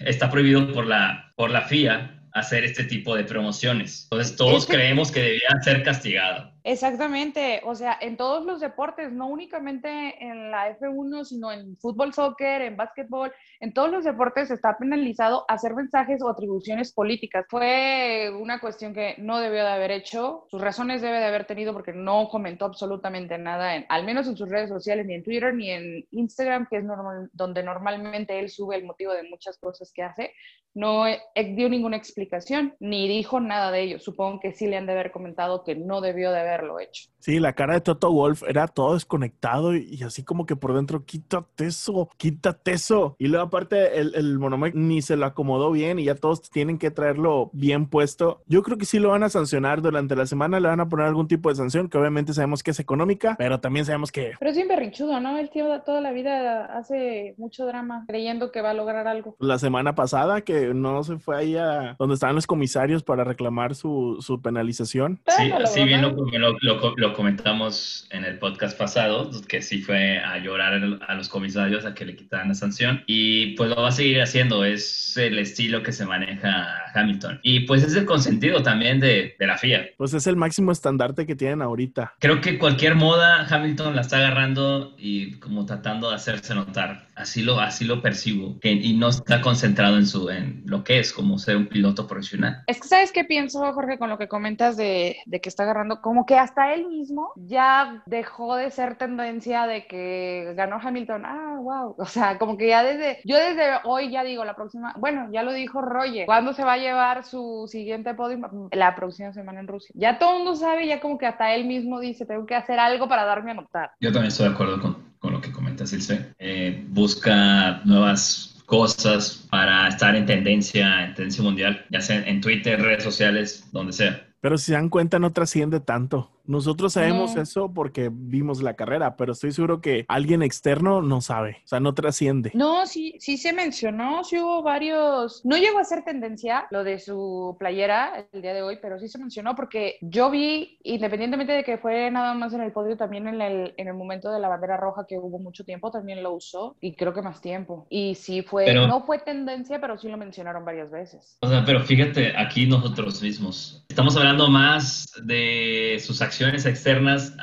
está 0.00 0.30
prohibido 0.30 0.72
por 0.72 0.86
la, 0.86 1.32
por 1.36 1.50
la 1.50 1.62
FIA 1.62 2.18
hacer 2.32 2.64
este 2.64 2.84
tipo 2.84 3.14
de 3.14 3.24
promociones. 3.24 4.04
Entonces 4.04 4.36
todos 4.36 4.66
creemos 4.66 5.10
que 5.10 5.20
debía 5.20 5.48
ser 5.62 5.82
castigado. 5.82 6.51
Exactamente, 6.64 7.60
o 7.64 7.74
sea, 7.74 7.98
en 8.00 8.16
todos 8.16 8.44
los 8.44 8.60
deportes, 8.60 9.10
no 9.10 9.26
únicamente 9.26 10.24
en 10.24 10.52
la 10.52 10.78
F1, 10.78 11.24
sino 11.24 11.50
en 11.50 11.76
fútbol, 11.76 12.14
soccer, 12.14 12.62
en 12.62 12.76
básquetbol, 12.76 13.32
en 13.58 13.74
todos 13.74 13.90
los 13.90 14.04
deportes 14.04 14.48
está 14.48 14.78
penalizado 14.78 15.44
hacer 15.48 15.74
mensajes 15.74 16.22
o 16.22 16.28
atribuciones 16.28 16.92
políticas. 16.92 17.46
Fue 17.50 18.30
una 18.40 18.60
cuestión 18.60 18.94
que 18.94 19.16
no 19.18 19.40
debió 19.40 19.64
de 19.64 19.70
haber 19.70 19.90
hecho, 19.90 20.46
sus 20.50 20.60
razones 20.60 21.02
debe 21.02 21.18
de 21.18 21.24
haber 21.24 21.46
tenido 21.46 21.72
porque 21.72 21.92
no 21.92 22.28
comentó 22.28 22.66
absolutamente 22.66 23.38
nada, 23.38 23.74
en, 23.74 23.84
al 23.88 24.04
menos 24.04 24.28
en 24.28 24.36
sus 24.36 24.48
redes 24.48 24.68
sociales, 24.68 25.04
ni 25.04 25.14
en 25.14 25.24
Twitter, 25.24 25.52
ni 25.54 25.70
en 25.70 26.06
Instagram, 26.12 26.68
que 26.70 26.76
es 26.76 26.84
normal, 26.84 27.28
donde 27.32 27.64
normalmente 27.64 28.38
él 28.38 28.48
sube 28.48 28.76
el 28.76 28.84
motivo 28.84 29.12
de 29.12 29.24
muchas 29.24 29.58
cosas 29.58 29.92
que 29.92 30.04
hace. 30.04 30.32
No 30.74 31.06
eh, 31.06 31.20
dio 31.34 31.68
ninguna 31.68 31.98
explicación, 31.98 32.74
ni 32.80 33.06
dijo 33.06 33.40
nada 33.40 33.70
de 33.70 33.82
ello. 33.82 33.98
Supongo 33.98 34.40
que 34.40 34.52
sí 34.52 34.66
le 34.66 34.78
han 34.78 34.86
de 34.86 34.92
haber 34.92 35.12
comentado 35.12 35.64
que 35.64 35.74
no 35.74 36.00
debió 36.00 36.30
de 36.32 36.40
haber 36.40 36.51
haberlo 36.52 36.80
hecho. 36.80 37.08
Sí, 37.18 37.38
la 37.38 37.54
cara 37.54 37.74
de 37.74 37.80
Toto 37.80 38.10
Wolf 38.10 38.42
era 38.48 38.66
todo 38.66 38.94
desconectado 38.94 39.76
y, 39.76 40.02
así 40.02 40.24
como 40.24 40.46
que 40.46 40.56
por 40.56 40.74
dentro, 40.74 41.04
quítate 41.04 41.66
eso, 41.66 42.08
quítate 42.16 42.72
eso. 42.72 43.16
Y 43.18 43.28
luego 43.28 43.46
aparte 43.46 43.98
el, 43.98 44.14
el 44.14 44.38
ni 44.74 45.02
se 45.02 45.16
lo 45.16 45.26
acomodó 45.26 45.70
bien 45.70 45.98
y 45.98 46.04
ya 46.04 46.14
todos 46.14 46.50
tienen 46.50 46.78
que 46.78 46.90
traerlo 46.90 47.50
bien 47.52 47.86
puesto. 47.86 48.42
Yo 48.46 48.62
creo 48.62 48.78
que 48.78 48.86
sí 48.86 48.98
lo 48.98 49.10
van 49.10 49.22
a 49.22 49.28
sancionar 49.28 49.82
durante 49.82 50.16
la 50.16 50.26
semana, 50.26 50.60
le 50.60 50.68
van 50.68 50.80
a 50.80 50.88
poner 50.88 51.06
algún 51.06 51.28
tipo 51.28 51.48
de 51.48 51.54
sanción 51.54 51.88
que 51.88 51.98
obviamente 51.98 52.32
sabemos 52.32 52.62
que 52.62 52.72
es 52.72 52.80
económica, 52.80 53.36
pero 53.38 53.60
también 53.60 53.86
sabemos 53.86 54.10
que... 54.10 54.32
Pero 54.38 54.50
es 54.50 54.56
bien 54.56 54.68
berrichudo, 54.68 55.20
¿no? 55.20 55.38
El 55.38 55.50
tío 55.50 55.80
toda 55.82 56.00
la 56.00 56.12
vida 56.12 56.66
hace 56.76 57.34
mucho 57.38 57.66
drama 57.66 58.04
creyendo 58.08 58.50
que 58.50 58.62
va 58.62 58.70
a 58.70 58.74
lograr 58.74 59.06
algo. 59.06 59.36
La 59.38 59.58
semana 59.58 59.94
pasada 59.94 60.42
que 60.42 60.74
no 60.74 61.02
se 61.04 61.18
fue 61.18 61.36
ahí 61.36 61.56
a 61.56 61.96
donde 61.98 62.14
estaban 62.14 62.34
los 62.34 62.46
comisarios 62.46 63.02
para 63.02 63.24
reclamar 63.24 63.74
su, 63.74 64.18
su 64.20 64.40
penalización. 64.40 65.20
Sí, 65.26 65.52
sí, 65.66 65.84
bien 65.84 66.02
lo, 66.02 66.41
lo, 66.50 66.94
lo, 66.96 67.12
comentamos 67.12 68.06
en 68.10 68.24
el 68.24 68.38
podcast 68.38 68.76
pasado, 68.76 69.30
que 69.48 69.62
sí 69.62 69.82
fue 69.82 70.18
a 70.18 70.38
llorar 70.38 70.74
a 71.06 71.14
los 71.14 71.28
comisarios 71.28 71.84
a 71.84 71.94
que 71.94 72.04
le 72.04 72.16
quitaran 72.16 72.48
la 72.48 72.54
sanción. 72.54 73.02
Y 73.06 73.54
pues 73.56 73.70
lo 73.70 73.76
va 73.76 73.88
a 73.88 73.92
seguir 73.92 74.20
haciendo, 74.20 74.64
es 74.64 75.16
el 75.16 75.38
estilo 75.38 75.82
que 75.82 75.92
se 75.92 76.04
maneja 76.04 76.66
Hamilton. 76.94 77.40
Y 77.42 77.60
pues 77.60 77.82
es 77.82 77.94
el 77.94 78.04
consentido 78.04 78.62
también 78.62 79.00
de, 79.00 79.36
de 79.38 79.46
la 79.46 79.56
FIA. 79.56 79.86
Pues 79.96 80.14
es 80.14 80.26
el 80.26 80.36
máximo 80.36 80.72
estandarte 80.72 81.26
que 81.26 81.34
tienen 81.34 81.62
ahorita. 81.62 82.14
Creo 82.18 82.40
que 82.40 82.58
cualquier 82.58 82.94
moda 82.94 83.46
Hamilton 83.48 83.94
la 83.94 84.02
está 84.02 84.18
agarrando 84.18 84.94
y 84.98 85.38
como 85.38 85.66
tratando 85.66 86.10
de 86.10 86.16
hacerse 86.16 86.54
notar. 86.54 87.06
Así 87.14 87.42
lo, 87.42 87.60
así 87.60 87.84
lo 87.84 88.00
percibo. 88.00 88.58
Que, 88.60 88.72
y 88.72 88.94
no 88.94 89.08
está 89.08 89.40
concentrado 89.40 89.96
en, 89.96 90.06
su, 90.06 90.30
en 90.30 90.62
lo 90.64 90.84
que 90.84 90.98
es 90.98 91.12
como 91.12 91.38
ser 91.38 91.56
un 91.56 91.66
piloto 91.66 92.06
profesional. 92.06 92.62
Es 92.66 92.80
que, 92.80 92.88
¿sabes 92.88 93.12
qué 93.12 93.24
pienso, 93.24 93.60
Jorge, 93.72 93.98
con 93.98 94.08
lo 94.08 94.18
que 94.18 94.28
comentas 94.28 94.76
de, 94.76 95.16
de 95.26 95.40
que 95.40 95.48
está 95.48 95.64
agarrando? 95.64 96.00
Como 96.00 96.26
que 96.26 96.36
hasta 96.36 96.74
él 96.74 96.88
mismo 96.88 97.32
ya 97.36 98.02
dejó 98.06 98.56
de 98.56 98.70
ser 98.70 98.96
tendencia 98.96 99.66
de 99.66 99.86
que 99.86 100.54
ganó 100.56 100.78
Hamilton. 100.82 101.24
Ah, 101.26 101.56
wow. 101.60 101.94
O 101.98 102.06
sea, 102.06 102.38
como 102.38 102.56
que 102.56 102.68
ya 102.68 102.82
desde, 102.82 103.20
yo 103.24 103.36
desde 103.36 103.62
hoy 103.84 104.10
ya 104.10 104.24
digo, 104.24 104.44
la 104.44 104.56
próxima, 104.56 104.94
bueno, 104.98 105.28
ya 105.32 105.42
lo 105.42 105.52
dijo 105.52 105.82
Roger, 105.82 106.26
¿cuándo 106.26 106.52
se 106.52 106.64
va 106.64 106.74
a 106.74 106.78
llevar 106.78 107.24
su 107.24 107.66
siguiente 107.70 108.14
podio? 108.14 108.38
La 108.72 108.94
próxima 108.94 109.32
semana 109.32 109.60
en 109.60 109.68
Rusia. 109.68 109.94
Ya 109.94 110.18
todo 110.18 110.32
el 110.32 110.44
mundo 110.44 110.56
sabe, 110.56 110.86
ya 110.86 111.00
como 111.00 111.18
que 111.18 111.26
hasta 111.26 111.54
él 111.54 111.66
mismo 111.66 112.00
dice, 112.00 112.26
tengo 112.26 112.46
que 112.46 112.54
hacer 112.54 112.78
algo 112.78 113.08
para 113.08 113.24
darme 113.24 113.50
a 113.50 113.54
notar. 113.54 113.92
Yo 114.00 114.10
también 114.12 114.28
estoy 114.28 114.48
de 114.48 114.54
acuerdo 114.54 114.80
con, 114.80 115.12
con 115.18 115.32
lo 115.32 115.40
que 115.40 115.51
Ilse. 115.90 116.34
Eh, 116.38 116.84
busca 116.88 117.80
nuevas 117.84 118.62
cosas 118.66 119.46
para 119.50 119.88
estar 119.88 120.14
en 120.14 120.26
tendencia, 120.26 121.04
en 121.04 121.14
tendencia 121.14 121.42
mundial, 121.42 121.84
ya 121.90 122.00
sea 122.00 122.22
en 122.26 122.40
Twitter, 122.40 122.80
redes 122.80 123.02
sociales, 123.02 123.64
donde 123.72 123.92
sea. 123.92 124.26
Pero 124.40 124.58
si 124.58 124.66
se 124.66 124.72
dan 124.72 124.88
cuenta, 124.88 125.18
no 125.18 125.32
trasciende 125.32 125.80
tanto. 125.80 126.30
Nosotros 126.44 126.94
sabemos 126.94 127.36
eso 127.36 127.72
porque 127.72 128.10
vimos 128.12 128.62
la 128.62 128.74
carrera, 128.74 129.16
pero 129.16 129.32
estoy 129.32 129.52
seguro 129.52 129.80
que 129.80 130.04
alguien 130.08 130.42
externo 130.42 131.00
no 131.00 131.20
sabe, 131.20 131.58
o 131.64 131.68
sea, 131.68 131.80
no 131.80 131.94
trasciende. 131.94 132.50
No, 132.54 132.86
sí, 132.86 133.14
sí 133.20 133.36
se 133.36 133.52
mencionó, 133.52 134.24
sí 134.24 134.38
hubo 134.38 134.62
varios, 134.62 135.44
no 135.44 135.56
llegó 135.56 135.78
a 135.78 135.84
ser 135.84 136.04
tendencia 136.04 136.66
lo 136.70 136.84
de 136.84 136.98
su 136.98 137.56
playera 137.58 138.26
el 138.32 138.42
día 138.42 138.54
de 138.54 138.62
hoy, 138.62 138.78
pero 138.82 138.98
sí 138.98 139.08
se 139.08 139.18
mencionó 139.18 139.54
porque 139.54 139.98
yo 140.00 140.30
vi, 140.30 140.78
independientemente 140.82 141.52
de 141.52 141.64
que 141.64 141.78
fue 141.78 142.10
nada 142.10 142.34
más 142.34 142.52
en 142.54 142.62
el 142.62 142.72
podio, 142.72 142.96
también 142.96 143.28
en 143.28 143.40
el, 143.40 143.74
en 143.76 143.88
el 143.88 143.94
momento 143.94 144.32
de 144.32 144.40
la 144.40 144.48
bandera 144.48 144.76
roja 144.76 145.06
que 145.08 145.18
hubo 145.18 145.38
mucho 145.38 145.64
tiempo, 145.64 145.90
también 145.90 146.22
lo 146.22 146.32
usó 146.32 146.76
y 146.80 146.94
creo 146.94 147.12
que 147.12 147.22
más 147.22 147.40
tiempo. 147.40 147.86
Y 147.88 148.16
sí 148.16 148.42
fue, 148.42 148.74
no 148.74 149.04
fue 149.04 149.20
tendencia, 149.20 149.80
pero 149.80 149.96
sí 149.96 150.08
lo 150.08 150.16
mencionaron 150.16 150.64
varias 150.64 150.90
veces. 150.90 151.38
O 151.40 151.48
sea, 151.48 151.64
pero 151.64 151.80
fíjate, 151.80 152.36
aquí 152.36 152.66
nosotros 152.66 153.22
mismos, 153.22 153.84
estamos 153.88 154.16
hablando 154.16 154.48
más 154.48 155.12
de 155.24 156.02
sus 156.04 156.20
acciones 156.20 156.31
acciones 156.32 156.64
externas 156.64 157.34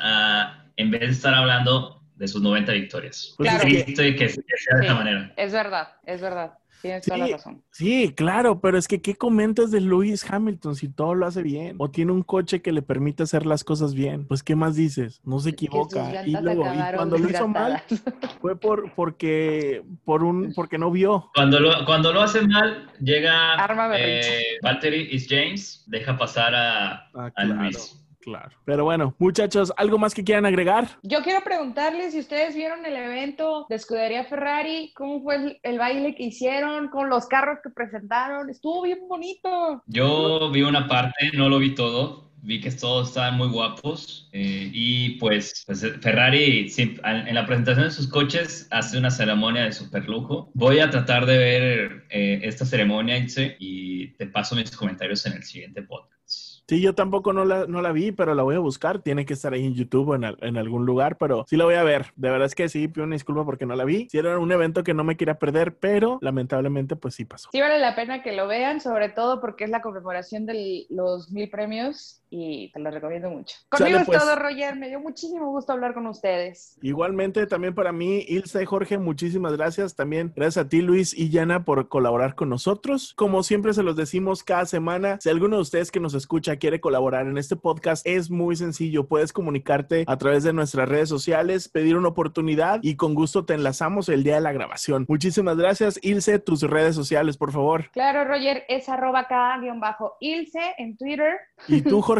en 0.76 0.90
vez 0.90 1.00
de 1.00 1.06
estar 1.06 1.32
hablando 1.32 2.02
de 2.16 2.26
sus 2.28 2.42
90 2.42 2.72
victorias. 2.72 3.34
Pues 3.36 3.48
claro. 3.48 3.68
Es 3.68 3.84
triste 3.84 4.16
que, 4.16 4.28
sea 4.28 4.78
de 4.78 4.84
esa 4.84 4.94
manera. 4.94 5.32
Es 5.36 5.52
verdad, 5.52 5.88
es 6.04 6.20
verdad. 6.20 6.54
Tienes 6.82 7.04
toda 7.04 7.18
la 7.18 7.26
razón. 7.28 7.62
Sí, 7.70 8.14
claro, 8.16 8.60
pero 8.60 8.78
es 8.78 8.88
que 8.88 9.02
¿qué 9.02 9.14
comentas 9.14 9.70
de 9.70 9.82
Lewis 9.82 10.24
Hamilton 10.28 10.74
si 10.74 10.88
todo 10.88 11.14
lo 11.14 11.26
hace 11.26 11.42
bien? 11.42 11.76
O 11.78 11.90
tiene 11.90 12.12
un 12.12 12.22
coche 12.22 12.62
que 12.62 12.72
le 12.72 12.80
permite 12.80 13.22
hacer 13.22 13.44
las 13.44 13.64
cosas 13.64 13.92
bien. 13.92 14.26
Pues, 14.26 14.42
¿qué 14.42 14.56
más 14.56 14.76
dices? 14.76 15.20
No 15.24 15.38
se 15.40 15.50
equivoca. 15.50 16.26
Y 16.26 16.32
luego, 16.32 16.64
y 16.64 16.96
cuando 16.96 17.18
lo 17.18 17.28
hizo 17.28 17.48
mal, 17.48 17.82
fue 18.40 18.58
por, 18.58 18.94
porque, 18.94 19.82
por 20.04 20.24
un, 20.24 20.54
porque 20.54 20.78
no 20.78 20.90
vio. 20.90 21.30
Cuando 21.34 21.60
lo, 21.60 21.84
cuando 21.84 22.14
lo 22.14 22.22
hace 22.22 22.40
mal, 22.46 22.90
llega 22.98 23.56
eh, 23.98 24.42
Valtteri 24.62 25.08
y 25.10 25.20
James, 25.20 25.84
deja 25.86 26.16
pasar 26.16 26.54
a, 26.54 27.10
ah, 27.14 27.30
a 27.34 27.44
Luis. 27.44 27.99
Claro. 28.20 28.50
Pero 28.64 28.84
bueno, 28.84 29.14
muchachos, 29.18 29.72
¿algo 29.76 29.98
más 29.98 30.14
que 30.14 30.22
quieran 30.22 30.44
agregar? 30.44 30.88
Yo 31.02 31.22
quiero 31.22 31.42
preguntarles 31.42 32.12
si 32.12 32.20
ustedes 32.20 32.54
vieron 32.54 32.84
el 32.84 32.94
evento 32.94 33.66
de 33.68 33.76
Escudería 33.76 34.24
Ferrari, 34.24 34.92
cómo 34.94 35.22
fue 35.22 35.58
el, 35.62 35.78
baile 35.78 36.14
que 36.14 36.24
hicieron 36.24 36.88
con 36.88 37.08
los 37.08 37.26
carros 37.26 37.60
que 37.62 37.70
presentaron. 37.70 38.50
Estuvo 38.50 38.82
bien 38.82 38.98
bonito. 39.08 39.82
Yo 39.86 40.50
vi 40.50 40.62
una 40.62 40.86
parte, 40.86 41.30
no 41.34 41.48
lo 41.48 41.58
vi 41.58 41.74
todo. 41.74 42.28
Vi 42.42 42.58
que 42.58 42.70
todos 42.70 43.08
estaban 43.08 43.36
muy 43.36 43.48
guapos 43.48 44.30
eh, 44.32 44.70
y 44.72 45.10
pues, 45.18 45.62
pues, 45.66 45.84
Ferrari 46.00 46.72
en 46.78 47.34
la 47.34 47.44
presentación 47.44 47.84
de 47.84 47.90
sus 47.90 48.08
coches 48.08 48.66
hace 48.70 48.96
una 48.96 49.10
ceremonia 49.10 49.64
de 49.64 49.72
super 49.72 50.08
lujo. 50.08 50.50
Voy 50.54 50.78
a 50.78 50.88
tratar 50.88 51.26
de 51.26 51.36
ver 51.36 52.06
eh, 52.08 52.40
esta 52.42 52.64
ceremonia 52.64 53.18
y 53.58 54.08
te 54.14 54.26
paso 54.26 54.56
mis 54.56 54.74
comentarios 54.74 55.26
en 55.26 55.34
el 55.34 55.42
siguiente 55.42 55.82
podcast. 55.82 56.49
Sí, 56.70 56.80
yo 56.80 56.94
tampoco 56.94 57.32
no 57.32 57.44
la, 57.44 57.66
no 57.66 57.82
la 57.82 57.90
vi, 57.90 58.12
pero 58.12 58.32
la 58.36 58.44
voy 58.44 58.54
a 58.54 58.60
buscar. 58.60 59.00
Tiene 59.00 59.26
que 59.26 59.32
estar 59.32 59.52
ahí 59.52 59.66
en 59.66 59.74
YouTube 59.74 60.10
o 60.10 60.14
en, 60.14 60.22
en, 60.22 60.56
algún 60.56 60.86
lugar, 60.86 61.18
pero 61.18 61.44
sí 61.48 61.56
la 61.56 61.64
voy 61.64 61.74
a 61.74 61.82
ver. 61.82 62.12
De 62.14 62.30
verdad 62.30 62.46
es 62.46 62.54
que 62.54 62.68
sí, 62.68 62.86
pido 62.86 63.04
una 63.04 63.16
disculpa 63.16 63.44
porque 63.44 63.66
no 63.66 63.74
la 63.74 63.84
vi. 63.84 64.08
Sí 64.08 64.18
era 64.18 64.38
un 64.38 64.52
evento 64.52 64.84
que 64.84 64.94
no 64.94 65.02
me 65.02 65.16
quería 65.16 65.36
perder, 65.36 65.78
pero 65.78 66.20
lamentablemente 66.20 66.94
pues 66.94 67.16
sí 67.16 67.24
pasó. 67.24 67.48
Sí 67.50 67.60
vale 67.60 67.80
la 67.80 67.96
pena 67.96 68.22
que 68.22 68.30
lo 68.30 68.46
vean, 68.46 68.80
sobre 68.80 69.08
todo 69.08 69.40
porque 69.40 69.64
es 69.64 69.70
la 69.70 69.82
conmemoración 69.82 70.46
de 70.46 70.86
los 70.90 71.32
mil 71.32 71.50
premios 71.50 72.19
y 72.30 72.70
te 72.70 72.78
lo 72.78 72.90
recomiendo 72.90 73.28
mucho. 73.28 73.56
Conmigo 73.68 73.98
es 73.98 74.06
pues. 74.06 74.20
todo, 74.20 74.36
Roger. 74.36 74.76
Me 74.76 74.88
dio 74.88 75.00
muchísimo 75.00 75.50
gusto 75.50 75.72
hablar 75.72 75.94
con 75.94 76.06
ustedes. 76.06 76.78
Igualmente, 76.80 77.44
también 77.48 77.74
para 77.74 77.90
mí, 77.90 78.24
Ilse 78.28 78.62
y 78.62 78.66
Jorge, 78.66 78.98
muchísimas 78.98 79.56
gracias. 79.56 79.96
También 79.96 80.32
gracias 80.36 80.64
a 80.64 80.68
ti, 80.68 80.80
Luis 80.80 81.12
y 81.12 81.30
Yana, 81.30 81.64
por 81.64 81.88
colaborar 81.88 82.36
con 82.36 82.48
nosotros. 82.48 83.14
Como 83.16 83.42
siempre 83.42 83.74
se 83.74 83.82
los 83.82 83.96
decimos 83.96 84.44
cada 84.44 84.64
semana, 84.64 85.18
si 85.20 85.28
alguno 85.28 85.56
de 85.56 85.62
ustedes 85.62 85.90
que 85.90 85.98
nos 85.98 86.14
escucha 86.14 86.56
quiere 86.56 86.80
colaborar 86.80 87.26
en 87.26 87.36
este 87.36 87.56
podcast, 87.56 88.06
es 88.06 88.30
muy 88.30 88.54
sencillo. 88.54 89.08
Puedes 89.08 89.32
comunicarte 89.32 90.04
a 90.06 90.16
través 90.16 90.44
de 90.44 90.52
nuestras 90.52 90.88
redes 90.88 91.08
sociales, 91.08 91.68
pedir 91.68 91.96
una 91.96 92.08
oportunidad 92.08 92.78
y 92.82 92.94
con 92.94 93.14
gusto 93.14 93.44
te 93.44 93.54
enlazamos 93.54 94.08
el 94.08 94.22
día 94.22 94.36
de 94.36 94.40
la 94.40 94.52
grabación. 94.52 95.04
Muchísimas 95.08 95.56
gracias. 95.56 95.98
Ilse, 96.00 96.38
tus 96.38 96.62
redes 96.62 96.94
sociales, 96.94 97.36
por 97.36 97.50
favor. 97.50 97.90
Claro, 97.90 98.24
Roger, 98.24 98.62
es 98.68 98.88
arroba 98.88 99.26
K-Ilse 99.26 100.74
en 100.78 100.96
Twitter. 100.96 101.34
¿Y 101.66 101.82
tú, 101.82 102.00
Jorge? 102.00 102.19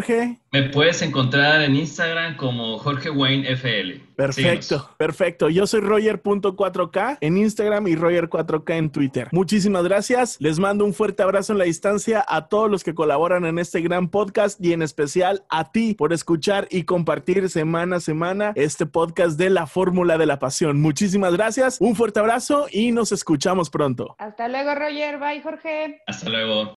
Me 0.51 0.63
puedes 0.63 1.01
encontrar 1.01 1.61
en 1.61 1.75
Instagram 1.75 2.35
como 2.35 2.77
Jorge 2.77 3.09
Wayne 3.09 3.49
FL. 3.51 4.01
Perfecto, 4.15 4.89
perfecto. 4.97 5.49
Yo 5.49 5.65
soy 5.65 5.79
Roger.4K 5.79 7.17
en 7.21 7.37
Instagram 7.37 7.87
y 7.87 7.95
Roger4K 7.95 8.75
en 8.75 8.89
Twitter. 8.91 9.29
Muchísimas 9.31 9.83
gracias. 9.83 10.37
Les 10.39 10.59
mando 10.59 10.85
un 10.85 10.93
fuerte 10.93 11.23
abrazo 11.23 11.53
en 11.53 11.59
la 11.59 11.63
distancia 11.63 12.23
a 12.27 12.47
todos 12.47 12.69
los 12.69 12.83
que 12.83 12.93
colaboran 12.93 13.45
en 13.45 13.57
este 13.59 13.81
gran 13.81 14.09
podcast 14.09 14.63
y 14.63 14.73
en 14.73 14.81
especial 14.81 15.43
a 15.49 15.71
ti 15.71 15.95
por 15.95 16.13
escuchar 16.13 16.67
y 16.69 16.83
compartir 16.83 17.49
semana 17.49 17.95
a 17.95 17.99
semana 17.99 18.51
este 18.55 18.85
podcast 18.85 19.39
de 19.39 19.49
la 19.49 19.65
Fórmula 19.65 20.17
de 20.17 20.25
la 20.25 20.37
Pasión. 20.37 20.81
Muchísimas 20.81 21.33
gracias. 21.33 21.77
Un 21.79 21.95
fuerte 21.95 22.19
abrazo 22.19 22.67
y 22.71 22.91
nos 22.91 23.11
escuchamos 23.11 23.69
pronto. 23.69 24.15
Hasta 24.19 24.47
luego, 24.47 24.75
Roger. 24.75 25.17
Bye, 25.17 25.41
Jorge. 25.41 26.01
Hasta 26.05 26.29
luego. 26.29 26.69